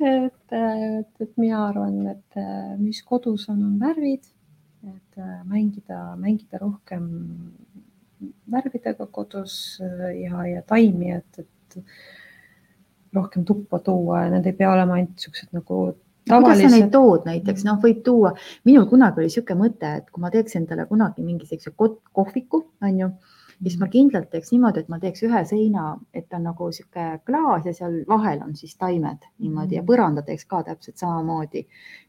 [0.00, 2.40] et, et, et mina arvan, et
[2.80, 4.26] mis kodus on, on värvid,
[4.86, 7.06] et mängida, mängida rohkem
[8.50, 11.80] värvidega kodus ja, ja taimi, et, et
[13.16, 15.80] rohkem tuppa tuua ja need ei pea olema ainult niisugused nagu
[16.28, 18.32] kuidas sa neid tood näiteks, noh, võib tuua,
[18.66, 23.00] minul kunagi oli niisugune mõte, et kui ma teeks endale kunagi mingi sellise kohviku, on
[23.02, 23.10] ju
[23.62, 27.66] siis ma kindlalt teeks niimoodi, et ma teeks ühe seina, et on nagu sihuke klaas
[27.66, 29.88] ja seal vahel on siis taimed niimoodi ja mm.
[29.88, 31.66] põranda teeks ka täpselt samamoodi.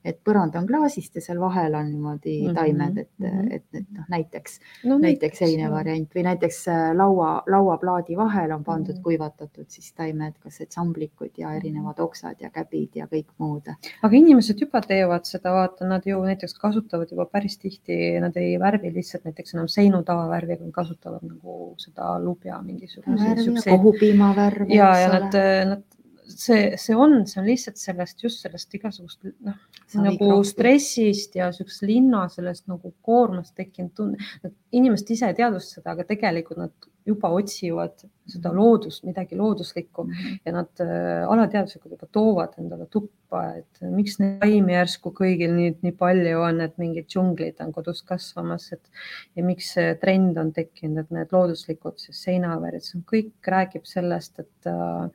[0.08, 2.56] et põrand on klaasist ja seal vahel on niimoodi mm -hmm.
[2.56, 3.56] taimed, et mm, -hmm.
[3.56, 8.64] et, et noh, näiteks no,, näiteks selline variant või näiteks äh, laua, lauaplaadi vahel on
[8.64, 9.04] pandud mm -hmm.
[9.04, 13.68] kuivatatud siis taimed, kas need samblikud ja erinevad oksad ja käbid ja kõik muud.
[14.04, 18.60] aga inimesed juba teevad seda, vaata, nad ju näiteks kasutavad juba päris tihti, nad ei
[18.60, 23.46] värvi lihtsalt näiteks enam seinu tavavärviga, kasutavad nagu seda lubja mingisuguseid.
[23.70, 24.74] kohupiimavärv.
[24.74, 25.38] ja, ja nad,
[25.72, 25.86] nad,
[26.28, 29.58] see, see on, see on lihtsalt sellest, just sellest igasugust noh,
[30.04, 34.52] nagu stressist ja siuksest linna sellest nagu koormast tekkinud tunne.
[34.76, 40.40] inimesed ise ei teadvusta seda, aga tegelikult nad juba otsivad seda loodust, midagi looduslikku -hmm.
[40.46, 45.80] ja nad äh, alateadvuslikult juba toovad endale tuppa, et miks neid taimi järsku kõigil nüüd
[45.86, 48.92] nii palju on, et mingid džunglid on kodus kasvamas, et
[49.36, 54.40] ja miks see trend on tekkinud, et need looduslikud siis seinavärvid, see kõik räägib sellest,
[54.40, 55.10] et äh,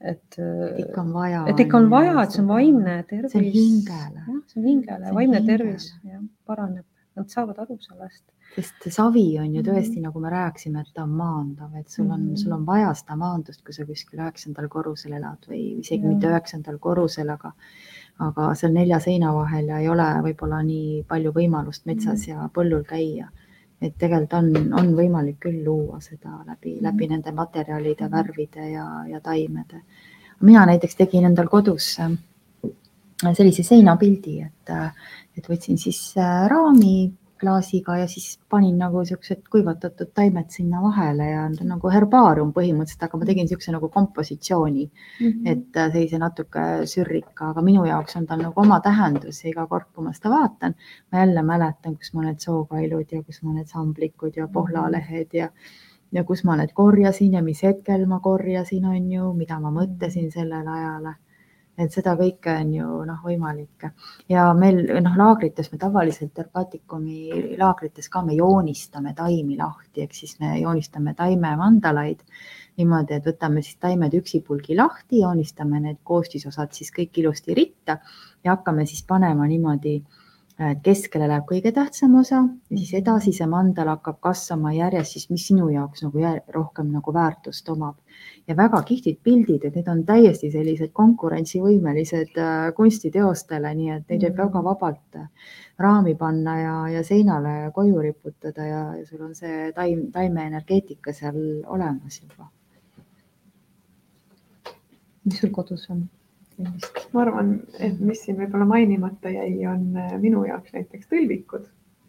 [0.00, 1.44] et, et ikka on vaja.
[1.48, 3.32] et ikka on vaja, et see on vaimne tervis.
[3.32, 4.22] see on hingele.
[4.26, 5.58] jah, see on hingele, vaimne hingele.
[5.58, 6.86] tervis jah, paraneb,
[7.18, 8.24] nad saavad aru sellest
[8.54, 12.32] sest savi on ju tõesti, nagu me rääkisime, et ta on maandav, et sul on,
[12.38, 16.08] sul on vaja seda maandust, kui sa kuskil üheksandal korrusel elad või isegi Jah.
[16.08, 17.54] mitte üheksandal korrusel, aga
[18.20, 22.82] aga seal nelja seina vahel ja ei ole võib-olla nii palju võimalust metsas ja põllul
[22.88, 23.30] käia.
[23.80, 29.20] et tegelikult on, on võimalik küll luua seda läbi, läbi nende materjalide, värvide ja, ja
[29.20, 29.80] taimede.
[30.40, 32.10] mina näiteks tegin endal kodus äh,
[33.32, 34.92] sellise seinapildi, et, äh,
[35.36, 36.12] et võtsin siis
[36.48, 43.06] raami klaasiga ja siis panin nagu siuksed kuivatatud taimed sinna vahele ja nagu herbaarium põhimõtteliselt,
[43.06, 44.86] aga ma tegin siukse nagu kompositsiooni,
[45.52, 49.66] et äh, sellise natuke sürrika, aga minu jaoks on tal nagu oma tähendus ja iga
[49.70, 50.76] kord, kui ma seda vaatan,
[51.12, 55.48] ma jälle mäletan, kus ma need sookailud ja kus ma need samblikud ja pohlalehed ja
[56.12, 60.30] ja kus ma need korjasin ja mis hetkel ma korjasin, on ju, mida ma mõtlesin
[60.34, 61.12] sellel ajal
[61.80, 63.86] et seda kõike on ju noh, võimalik
[64.28, 70.36] ja meil noh, laagrites me tavaliselt Herbatikumi laagrites ka me joonistame taimi lahti, ehk siis
[70.40, 72.24] me joonistame taimemandalaid
[72.80, 78.00] niimoodi, et võtame siis taimed üksipulgi lahti, joonistame need koostisosad siis kõik ilusti ritta
[78.44, 80.00] ja hakkame siis panema niimoodi
[80.60, 85.46] et keskele läheb kõige tähtsam osa siis edasi see mandal hakkab kasvama järjest siis, mis
[85.48, 87.96] sinu jaoks nagu rohkem nagu väärtust omab.
[88.50, 94.26] Ja väga kihvtid pildid, et need on täiesti sellised konkurentsivõimelised äh, kunstiteostele, nii et neid
[94.26, 99.36] võib väga vabalt äh, raami panna ja, ja seinale koju riputada ja, ja sul on
[99.38, 102.50] see taim, taimeenergeetika seal olemas juba.
[105.24, 106.08] mis sul kodus on?
[107.12, 111.68] ma arvan, et mis siin võib-olla mainimata jäi, on äh, minu jaoks näiteks tõlvikud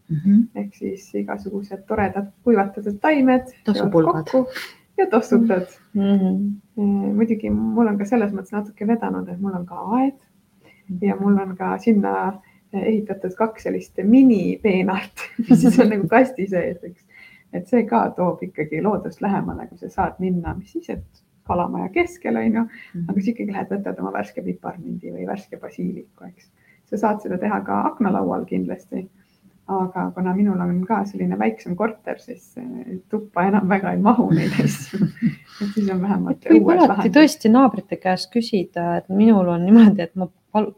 [0.10, 0.44] mm -hmm.
[0.64, 3.54] ehk siis igasugused toredad kuivatatud taimed.
[3.66, 4.34] tossupulgad.
[5.02, 6.02] Ja tossutad mm.
[6.02, 7.14] -hmm.
[7.18, 11.38] muidugi mul on ka selles mõttes natuke vedanud, et mul on ka aed ja mul
[11.42, 12.14] on ka sinna
[12.74, 17.26] ehitatud kaks sellist minipeenart, mis siis on nagu kasti sees, eks.
[17.54, 21.90] et see ka toob ikkagi loodust lähemale, kui sa saad minna, mis siis, et kalamaja
[21.92, 22.66] keskel, on ju,
[23.08, 26.52] aga siis ikkagi lähed, võtad oma värske piparmindi või värske basiiliku, eks.
[26.92, 29.08] sa saad seda teha ka aknalaual kindlasti.
[29.72, 32.56] Aga kuna minul on ka selline väiksem korter, siis
[33.10, 35.00] tuppa enam väga ei mahu neid asju.
[35.62, 36.48] et siis on vähemalt.
[36.50, 40.28] võib alati tõesti naabrite käest küsida, et minul on niimoodi, et ma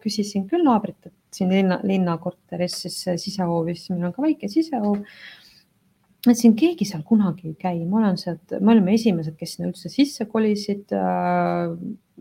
[0.03, 4.99] küsisin küll naabritelt siin linna, linnakorteris, siis sisehoovis, meil on ka väike sisehoov
[6.31, 9.69] et siin keegi seal kunagi ei käi, ma olen sealt, me olime esimesed, kes sinna
[9.71, 10.93] üldse sisse kolisid.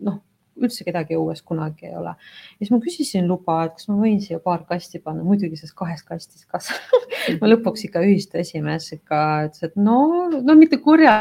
[0.02, 0.20] noh,
[0.60, 2.12] üldse kedagi õues kunagi ei ole.
[2.16, 5.74] ja siis ma küsisin luba, et kas ma võin siia paar kasti panna, muidugi selles
[5.78, 7.06] kahes kastis kasvab
[7.40, 11.16] ma lõpuks ikka ühistu esimees ikka ütles, et no, no mitte kurja.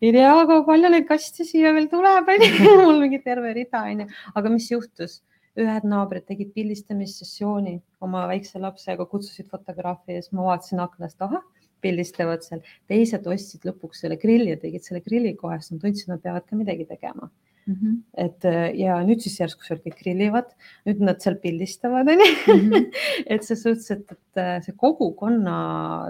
[0.00, 2.50] ei tea, aga palju neid kaste siia veel tuleb, onju,
[2.86, 5.20] mul mingi terve rida onju, aga mis juhtus
[5.60, 11.44] ühed naabrid tegid pildistamissessiooni oma väikse lapsega, kutsusid fotograafi ja siis ma vaatasin aknast, ahah,
[11.84, 16.10] pildistavad seal, teised ostsid lõpuks selle grilli ja tegid selle grilli kohe, sest nad tundsid,
[16.10, 17.53] nad peavad ka midagi tegema mm.
[17.72, 18.02] -hmm.
[18.24, 18.44] et
[18.78, 20.50] ja nüüd siis järsku seal kõik grillivad,
[20.86, 22.28] nüüd nad seal pildistavad, onju.
[22.54, 22.86] Mhm.
[23.32, 25.56] et selles suhtes, et, et see kogukonna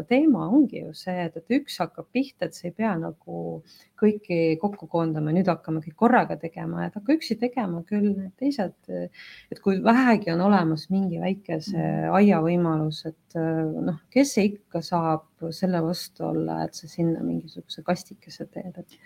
[0.09, 3.63] teema ongi ju see, et, et üks hakkab pihta, et sa ei pea nagu
[4.01, 8.75] kõiki kokku koondama, nüüd hakkame kõik korraga tegema, et hakka üksi tegema küll, need teised,
[8.91, 12.17] et kui vähegi on olemas mingi väikese mhm.
[12.19, 17.85] aia võimalus, et noh, kes see ikka saab selle vastu olla, et sa sinna mingisuguse
[17.87, 18.99] kastikese teed, et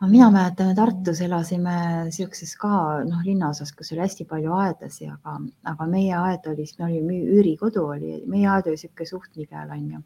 [0.00, 1.74] mina mäletan, me Tartus elasime
[2.14, 5.38] siukses ka noh, linnaosas, kus oli hästi palju aedasi, aga,
[5.72, 10.02] aga meie aed oli, me olime üürikodu oli, meie aed oli sihuke suht nigel onju.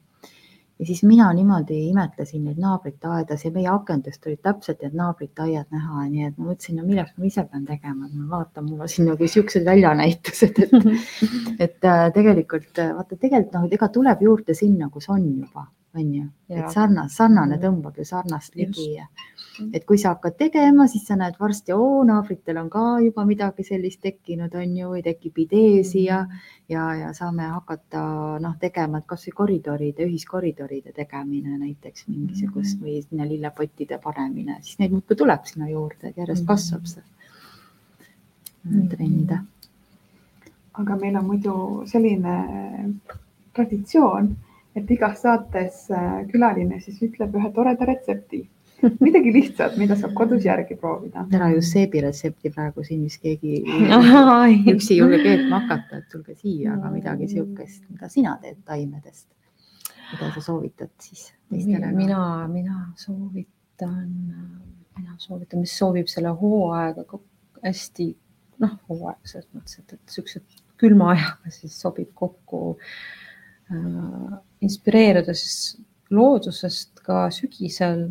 [0.78, 5.43] ja siis mina niimoodi imetlesin neid naabrite aedas ja meie akendest olid täpselt need naabrite
[5.43, 8.84] aiad näha, nii et ma mõtlesin, no milleks ma ise pean tegema, ma vaatan, mul
[8.86, 10.76] on siin nagu siuksed väljanäitused, et,
[11.66, 15.66] et äh, tegelikult vaata, tegelikult noh, ega tuleb juurde sinna, kus on juba
[15.99, 16.24] on ju,
[16.55, 18.94] et sarnane, sarnane tõmbab ju sarnast ligi.
[19.74, 23.64] et kui sa hakkad tegema, siis sa näed varsti, oo, naabritel on ka juba midagi
[23.66, 26.20] sellist tekkinud, on ju, või tekib idee siia
[26.70, 28.03] ja, ja saame hakata
[28.42, 34.94] noh, tegema, et kasvõi koridoride, ühiskoridoride tegemine näiteks mingisugust või sinna lillepottide panemine, siis neid
[34.94, 37.07] muudkui tuleb sinna juurde, järjest kasvab see.
[38.90, 39.32] Trend.
[40.78, 41.53] aga meil on muidu
[41.88, 42.34] selline
[43.55, 44.28] traditsioon
[44.78, 48.42] et igas saates äh, külaline siis ütleb ühe toreda retsepti,
[49.02, 51.24] midagi lihtsat, mida saab kodus järgi proovida.
[51.34, 53.62] ära just seebiretsepti praegu siin vist keegi
[54.74, 59.26] üksi ei julge keetma hakata, et tulge siia, aga midagi niisugust, mida sina teed taimedest,
[60.12, 61.92] mida sa soovitad siis teistele?
[61.96, 62.22] mina,
[62.52, 64.08] mina soovitan,
[64.98, 67.04] mina soovitan, mis soovib selle hooaega
[67.64, 68.12] hästi
[68.62, 72.60] noh, hooaeg selles mõttes, et, et siuksed külma ajaga siis sobib kokku
[73.72, 75.78] äh, inspireeruda siis
[76.11, 78.09] loodusest ka sügisel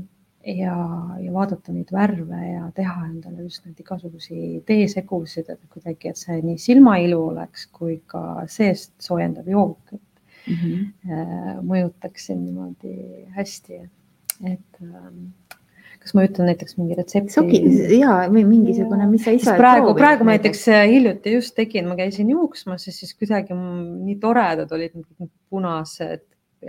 [0.47, 0.75] ja,
[1.19, 6.37] ja vaadata neid värve ja teha endale just neid igasuguseid teesegusid, et kuidagi, et see
[6.43, 11.65] nii silmailu oleks kui ka seest soojendav jook, et mm -hmm.
[11.67, 13.81] mõjutaks sind niimoodi hästi,
[14.45, 15.27] et ähm,
[15.99, 17.33] kas ma ütlen näiteks mingi retsepti?
[17.33, 17.61] soki
[17.99, 19.57] ja või mingisugune, mis sa ise.
[19.57, 24.71] praegu, praegu näiteks äh, hiljuti just tegin, ma käisin juuksmas ja siis kuidagi nii toredad
[24.71, 24.95] olid
[25.49, 26.23] punased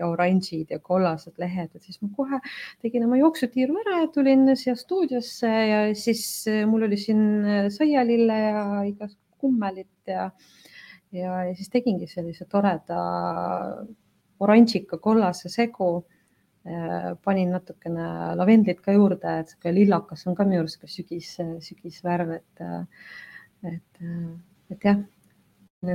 [0.04, 2.40] oranžid ja kollased lehed, et siis ma kohe
[2.82, 7.70] tegin oma jooksutiiru ära ja tulin siia stuudiosse ja siis eh, mul oli siin eh,
[7.72, 10.30] saialille ja igasugust kummelit ja,
[11.14, 13.00] ja, ja siis tegingi sellise toreda
[14.42, 15.92] oranžika kollase segu.
[16.68, 21.30] Eh, panin natukene lavendlit ka juurde, et sihuke lillakas on ka minu arust ka sügis,
[21.64, 22.64] sügisvärv, et,
[23.70, 24.02] et,
[24.74, 24.98] et jah,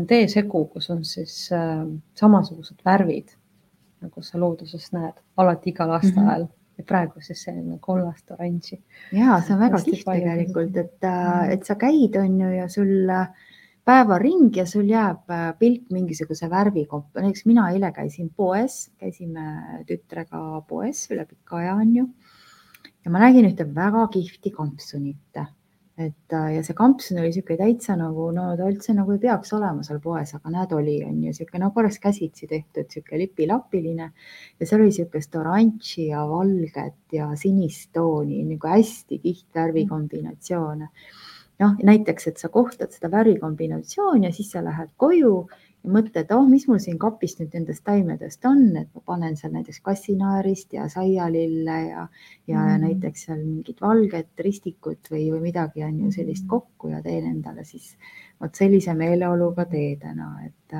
[0.07, 1.83] teesegu, kus on siis äh,
[2.15, 3.35] samasugused värvid
[4.03, 6.77] nagu sa looduses näed alati igal aastaajal mm -hmm.
[6.77, 8.81] ja praegu siis selline kollast oranži.
[9.11, 13.09] ja see on väga kihvt tegelikult, et, äh, et sa käid, on ju, ja sul
[13.09, 13.27] äh,
[13.85, 19.83] päeva ring ja sul jääb äh, pilk mingisuguse värvikoppa, näiteks mina eile käisin poes, käisime
[19.87, 22.07] tütrega poes üle pika aja, on ju.
[23.05, 25.43] ja ma nägin ühte väga kihvti kampsunit
[25.97, 29.53] et äh, ja see kampsun oli niisugune täitsa nagu no ta üldse nagu ei peaks
[29.53, 34.07] olema seal poes, aga näed, oli on ju niisugune nagu oleks käsitsi tehtud, niisugune lipilapiline
[34.07, 40.89] ja seal oli niisugust oranži ja valget ja sinist tooni nagu hästi kihtvärvi kombinatsioone.
[41.61, 45.35] noh, näiteks, et sa kohtad seda värvikombinatsiooni ja siis sa lähed koju
[45.83, 49.51] mõtle, et oh, mis mul siin kapis nüüd nendest taimedest on, et ma panen seal
[49.55, 52.05] näiteks kassinaerist ja saialille ja,
[52.47, 52.85] ja mm.
[52.85, 56.51] näiteks seal mingit valget ristikut või, või midagi on ju sellist mm.
[56.55, 57.93] kokku ja teen endale siis
[58.41, 60.77] vot sellise meeleoluga tee täna, et,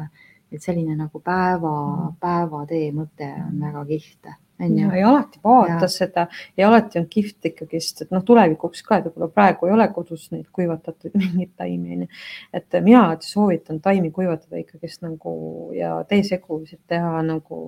[0.51, 2.15] et selline nagu päeva, mm.
[2.23, 4.33] päevatee mõte on väga kihvt
[4.77, 5.91] ja, ja alati vaata ja.
[5.91, 9.87] seda ja alati on kihvt ikkagist, et noh, tulevikuks ka, et võib-olla praegu ei ole
[9.95, 12.11] kodus neid kuivatatud mingeid taimi onju.
[12.53, 17.63] et mina alati soovitan taimi kuivatada ikkagist nagu ja teesegusid teha nagu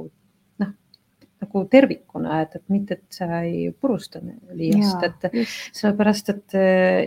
[1.43, 4.21] nagu tervikuna, et, et mitte, et sa ei purusta
[4.55, 5.25] liiast, et
[5.75, 6.55] sellepärast, et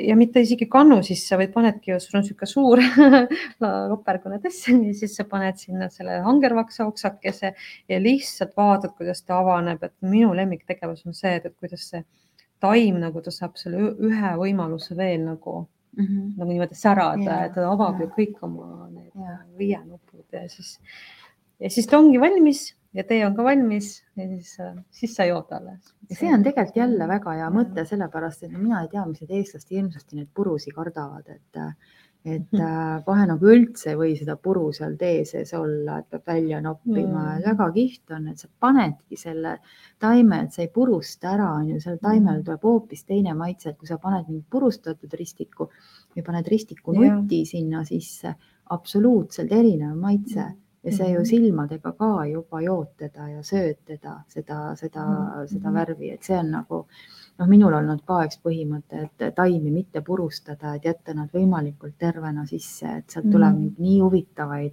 [0.04, 2.82] ja mitte isegi kannu sisse, vaid panedki, sul on niisugune suur
[3.92, 7.54] lopergune tass ja siis sa paned sinna selle hangervaksa oksakese
[7.88, 12.04] ja lihtsalt vaatad, kuidas ta avaneb, et minu lemmiktegevus on see, et, et kuidas see
[12.60, 16.32] taim nagu ta saab selle ühe võimaluse veel nagu mm, -hmm.
[16.38, 18.06] nagu niimoodi särada, et ta avab ja.
[18.06, 19.12] ju kõik oma need
[19.58, 20.78] viienupud ja siis,
[21.60, 24.56] ja siis ta ongi valmis ja tee on ka valmis ja siis,
[24.90, 25.94] siis sa jood alles.
[26.10, 29.38] see on tegelikult jälle väga hea mõte, sellepärast et no mina ei tea, mis need
[29.38, 31.64] eestlased hirmsasti neid purusid kardavad, et
[32.26, 33.02] et mhm.
[33.06, 37.22] kohe nagu üldse ei või seda puru seal tee sees olla, et peab välja noppima
[37.22, 37.38] mm.
[37.38, 39.54] ja väga kihvt on, et sa panedki selle
[40.02, 43.78] taime, et sa ei purusta ära, on ju, sellel taimel tuleb hoopis teine maitse, et
[43.78, 45.70] kui sa paned mingi purustatud ristiku
[46.16, 47.50] või paned ristiku nuti yeah.
[47.54, 48.34] sinna sisse,
[48.74, 51.28] absoluutselt erinev maitse mm ja see ju mhm.
[51.30, 55.46] silmadega ka juba jood teda ja sööd teda, seda, seda mm, -hmm.
[55.52, 56.84] seda värvi, et see on nagu
[57.38, 62.46] noh, minul olnud ka üks põhimõte, et taimi mitte purustada, et jätta nad võimalikult tervena
[62.46, 63.82] sisse, et sealt tuleb mm -hmm.
[63.88, 64.72] nii huvitavaid,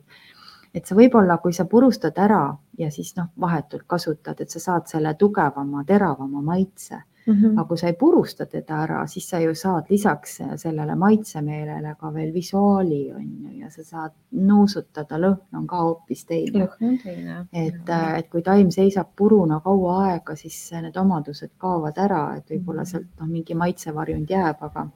[0.74, 4.88] et sa võib-olla, kui sa purustad ära ja siis noh, vahetult kasutad, et sa saad
[4.88, 7.58] selle tugevama, teravama maitse Mm -hmm.
[7.58, 12.14] aga kui sa ei purusta teda ära, siis sa ju saad lisaks sellele maitsemeelele ka
[12.14, 16.68] veel visuaali on ju ja sa saad nuusutada, lõhn on ka hoopis teine.
[16.82, 17.46] on teine.
[17.54, 22.82] et, et kui taim seisab puruna kaua aega, siis need omadused kaovad ära, et võib-olla
[22.82, 22.90] mhm.
[22.90, 24.88] sealt noh, mingi maitsevarjund jääb, aga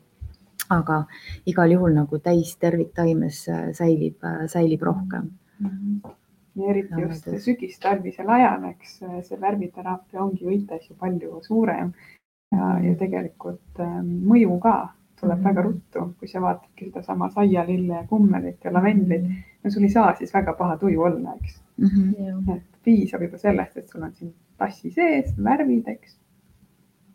[0.69, 1.03] aga
[1.45, 5.67] igal juhul nagu täis terviktaimes säilib, säilib rohkem mm.
[5.67, 6.15] -hmm
[6.59, 8.95] ja eriti just sügistalvisel ajal, eks
[9.27, 11.93] see värviteraapia ongi võites ju palju suurem
[12.51, 14.75] ja, ja tegelikult ähm, mõju ka
[15.19, 15.49] tuleb mm -hmm.
[15.49, 19.23] väga ruttu, kui sa vaatadki sedasama saialille ja kummelit ja lavendlit.
[19.63, 21.87] no sul ei saa siis väga paha tuju olla, eks mm.
[21.87, 22.55] -hmm.
[22.55, 26.19] et piisab juba sellest, et sul on siin tassi sees värvid, eks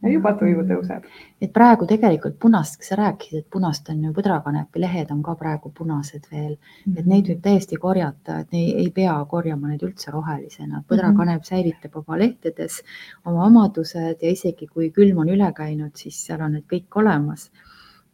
[0.04, 1.08] ja juba tuju tõuseb.
[1.40, 5.72] et praegu tegelikult punast, sa rääkisid, et punast on ju põdrakanepi lehed on ka praegu
[5.74, 6.98] punased veel mm, -hmm.
[6.98, 10.82] et neid võib täiesti korjata, et ei, ei pea korjama neid üldse rohelisena.
[10.88, 11.48] põdrakanep mm -hmm.
[11.48, 12.82] säilitab oma lehtedes
[13.24, 17.50] oma omadused ja isegi kui külm on üle käinud, siis seal on need kõik olemas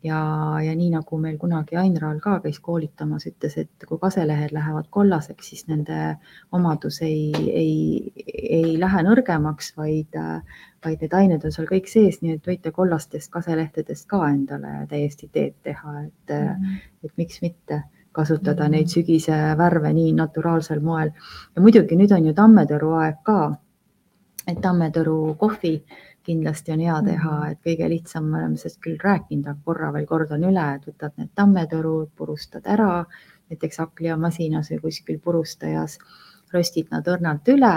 [0.03, 0.21] ja,
[0.65, 4.89] ja nii nagu meil kunagi Ain Raal ka käis koolitamas, ütles, et kui kaselehed lähevad
[4.91, 6.17] kollaseks, siis nende
[6.57, 10.19] omadus ei, ei, ei lähe nõrgemaks, vaid,
[10.85, 15.31] vaid need ained on seal kõik sees, nii et võite kollastest kaselehtedest ka endale täiesti
[15.33, 16.85] teed teha, et mm, -hmm.
[17.05, 17.83] et miks mitte
[18.13, 21.11] kasutada neid sügise värve nii naturaalsel moel.
[21.57, 23.57] ja muidugi nüüd on ju tammetõru aeg ka.
[24.49, 25.85] et tammetõru kohvi
[26.31, 30.07] kindlasti on hea teha, et kõige lihtsam, me oleme sellest küll rääkinud, aga korra veel
[30.09, 33.05] kordan üle, et võtad need tammetõrud, purustad ära
[33.51, 35.99] näiteks hakklihamasinas või kuskil purustajas,
[36.55, 37.75] röstid nad õrnalt üle,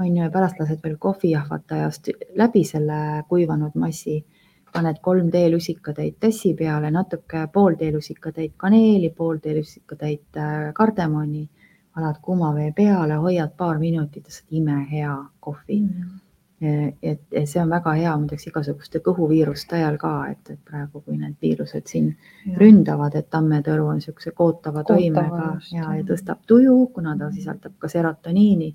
[0.00, 4.22] on ju, ja pärast lased veel kohvijahvatajast läbi selle kuivanud massi.
[4.70, 11.48] Paned kolm teelusikatäit tassi peale, natuke pool teelusikatäit kaneeli, pool teelusikatäit äh, kardemoni,
[11.96, 15.80] valad kuuma vee peale, hoiad paar minutit saad imehea kohvi.
[15.80, 15.88] Mm.
[15.88, 16.19] -hmm
[16.60, 21.16] et, et see on väga hea muideks igasuguste kõhuviiruste ajal ka, et, et praegu, kui
[21.16, 22.56] need viirused siin ja.
[22.60, 27.88] ründavad, et tammetõru on niisuguse kootava toimega ja, ja tõstab tuju, kuna ta sisaldab ka
[27.88, 28.74] serotoniini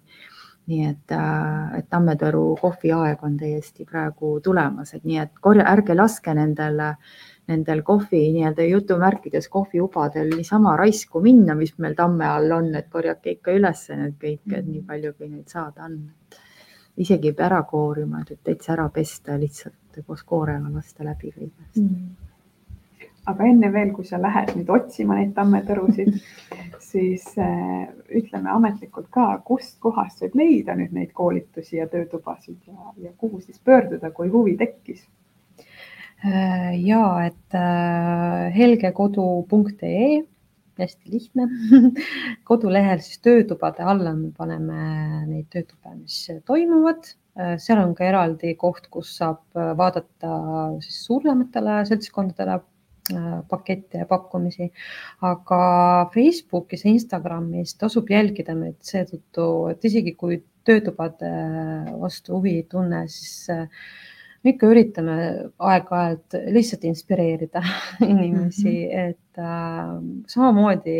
[0.66, 5.94] nii et, äh, et tammetõru kohviaeg on täiesti praegu tulemas, et nii et korja, ärge
[5.94, 6.82] laske nendel,
[7.52, 13.38] nendel kohvi nii-öelda jutumärkides kohviubadel niisama raisku minna, mis meil tamme all on, et korjake
[13.38, 16.02] ikka üles need kõik, et nii palju, kui neid saada on.
[16.98, 21.82] Isegi ei pea ära koorima, et täitsa ära pesta lihtsalt koos koorega lasta läbi kõigest
[21.82, 21.90] mm.
[21.90, 22.26] -hmm
[23.26, 26.14] aga enne veel, kui sa lähed nüüd otsima neid tammetõrusid,
[26.92, 27.88] siis äh,
[28.20, 33.42] ütleme ametlikult ka, kust kohast võib leida nüüd neid koolitusi ja töötubasid ja, ja kuhu
[33.42, 35.04] siis pöörduda, kui huvi tekkis?
[36.26, 40.24] Äh, ja et äh, helgekodu.ee,
[40.84, 41.48] hästi lihtne.
[42.50, 44.80] Kodulehel siis töötubade alla me paneme
[45.30, 47.14] neid töötuba, mis toimuvad.
[47.60, 50.36] Seal on ka eraldi koht, kus saab vaadata
[50.84, 52.62] siis suurematele seltskondadele
[53.14, 54.66] Äh, pakette ja pakkumisi,
[55.22, 55.58] aga
[56.14, 61.30] Facebookis ja Instagramis tasub jälgida meid seetõttu, et isegi kui töötubade
[62.02, 63.68] vastu huvi ei tunne, siis äh,
[64.46, 65.16] me ikka üritame
[65.58, 67.64] aeg-ajalt lihtsalt inspireerida
[68.12, 69.10] inimesi mm, -hmm.
[69.10, 69.96] et äh,
[70.32, 71.00] samamoodi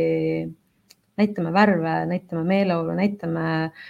[1.16, 3.86] näitame värve, näitame meeleolu, näitame äh,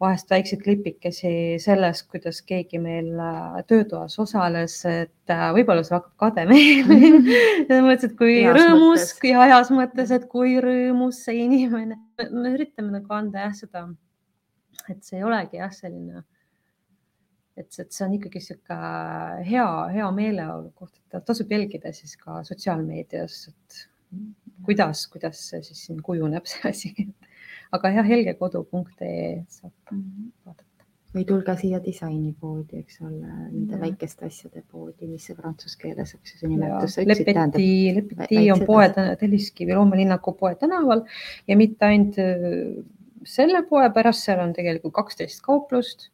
[0.00, 6.14] vahest väikseid klipikesi sellest, kuidas keegi meil äh, töötoas osales, et äh, võib-olla see hakkab
[6.24, 6.96] kade meile
[7.68, 9.28] selles mõttes, et kui heas rõõmus mõttes.
[9.28, 13.84] ja heas mõttes, et kui rõõmus see inimene, me üritame nagu anda jah seda,
[14.88, 16.24] et see ei olegi jah, selline,
[17.56, 18.76] et, et see on ikkagi sihuke
[19.46, 23.80] hea, hea meeleolu koht, et tasub jälgida siis ka sotsiaalmeedias, et
[24.66, 26.94] kuidas, kuidas see siis siin kujuneb, see asi
[27.76, 30.28] aga jah, helgekodu.ee saab mhm.
[30.44, 30.66] vaadata.
[31.14, 33.80] või tulge siia disainipoodi, eks ole, nende ja.
[33.80, 37.00] väikeste asjade poodi, mis see prantsuse keeles, eks ju, see nimetus.
[37.02, 41.02] Lepeti, Lepeti on poe, Telliskivi loomelinnaku poe tänaval
[41.50, 42.78] ja mitte ainult äh,
[43.26, 46.12] selle poe pärast, seal on tegelikult kaksteist kauplust.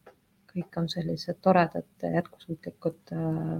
[0.56, 3.52] Kõik on sellised toredad jätkusuutlikud äh,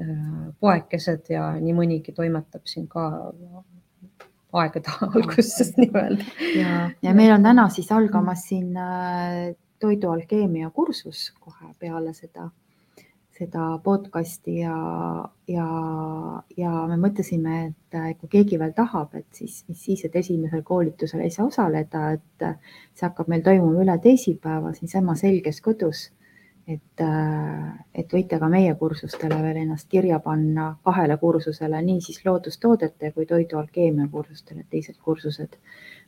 [0.00, 3.08] äh, poekesed ja nii mõnigi toimetab siin ka
[4.52, 6.24] aegade algusest nii-öelda.
[6.58, 12.50] ja, ja meil on täna siis algamas siin äh, toidualkeemia kursus kohe peale seda,
[13.42, 14.76] seda podcast'i ja,
[15.50, 15.66] ja,
[16.56, 21.24] ja me mõtlesime, et kui keegi veel tahab, et siis, mis siis, et esimesel koolitusel
[21.24, 22.46] ei saa osaleda, et
[22.94, 26.10] see hakkab meil toimuma üle teisipäeva siinsamas Helges kodus.
[26.70, 27.02] Et,
[27.98, 33.26] et võite ka meie kursustele veel ennast kirja panna kahele kursusele, nii siis loodustoodete kui
[33.26, 35.58] toidualkeemia kursustele, teised kursused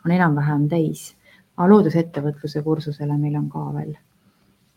[0.07, 1.16] on enam-vähem täis.
[1.57, 3.97] aga loodusettevõtluse kursusele meil on ka veel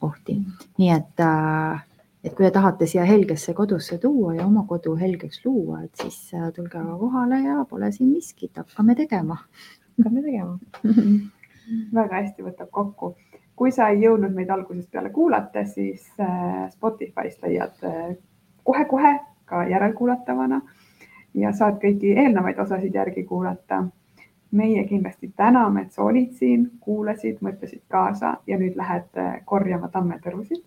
[0.01, 0.39] kohti,
[0.77, 1.86] nii et, äh,
[2.27, 6.33] et kui te tahate siia helgesse kodusse tuua ja oma kodu helgeks luua, et siis
[6.35, 9.39] äh, tulge aga kohale ja pole siin miskit, hakkame tegema.
[9.97, 10.59] hakkame tegema
[11.99, 13.15] väga hästi võtab kokku
[13.57, 18.11] kui sa ei jõudnud meid algusest peale kuulata, siis äh, Spotify'st leiad äh,
[18.63, 19.13] kohe-kohe
[19.49, 20.61] ka järelkuulatavana
[21.37, 23.85] ja saad kõiki eelnevaid osasid järgi kuulata.
[24.51, 29.89] meie kindlasti täname, et sa olid siin, kuulasid, mõtlesid kaasa ja nüüd lähed äh, korjama
[29.91, 30.63] tammetõrusid.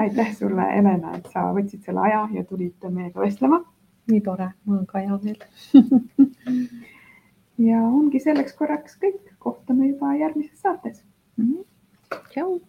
[0.00, 3.62] Aitäh sulle, Helena, et sa võtsid selle aja ja tulid meiega vestlema.
[4.10, 5.38] nii tore, mul on ka hea meel
[7.68, 11.04] ja ongi selleks korraks kõik, kohtume juba järgmises saates
[11.36, 11.44] mm.
[11.44, 11.64] -hmm.
[12.32, 12.60] Tchau!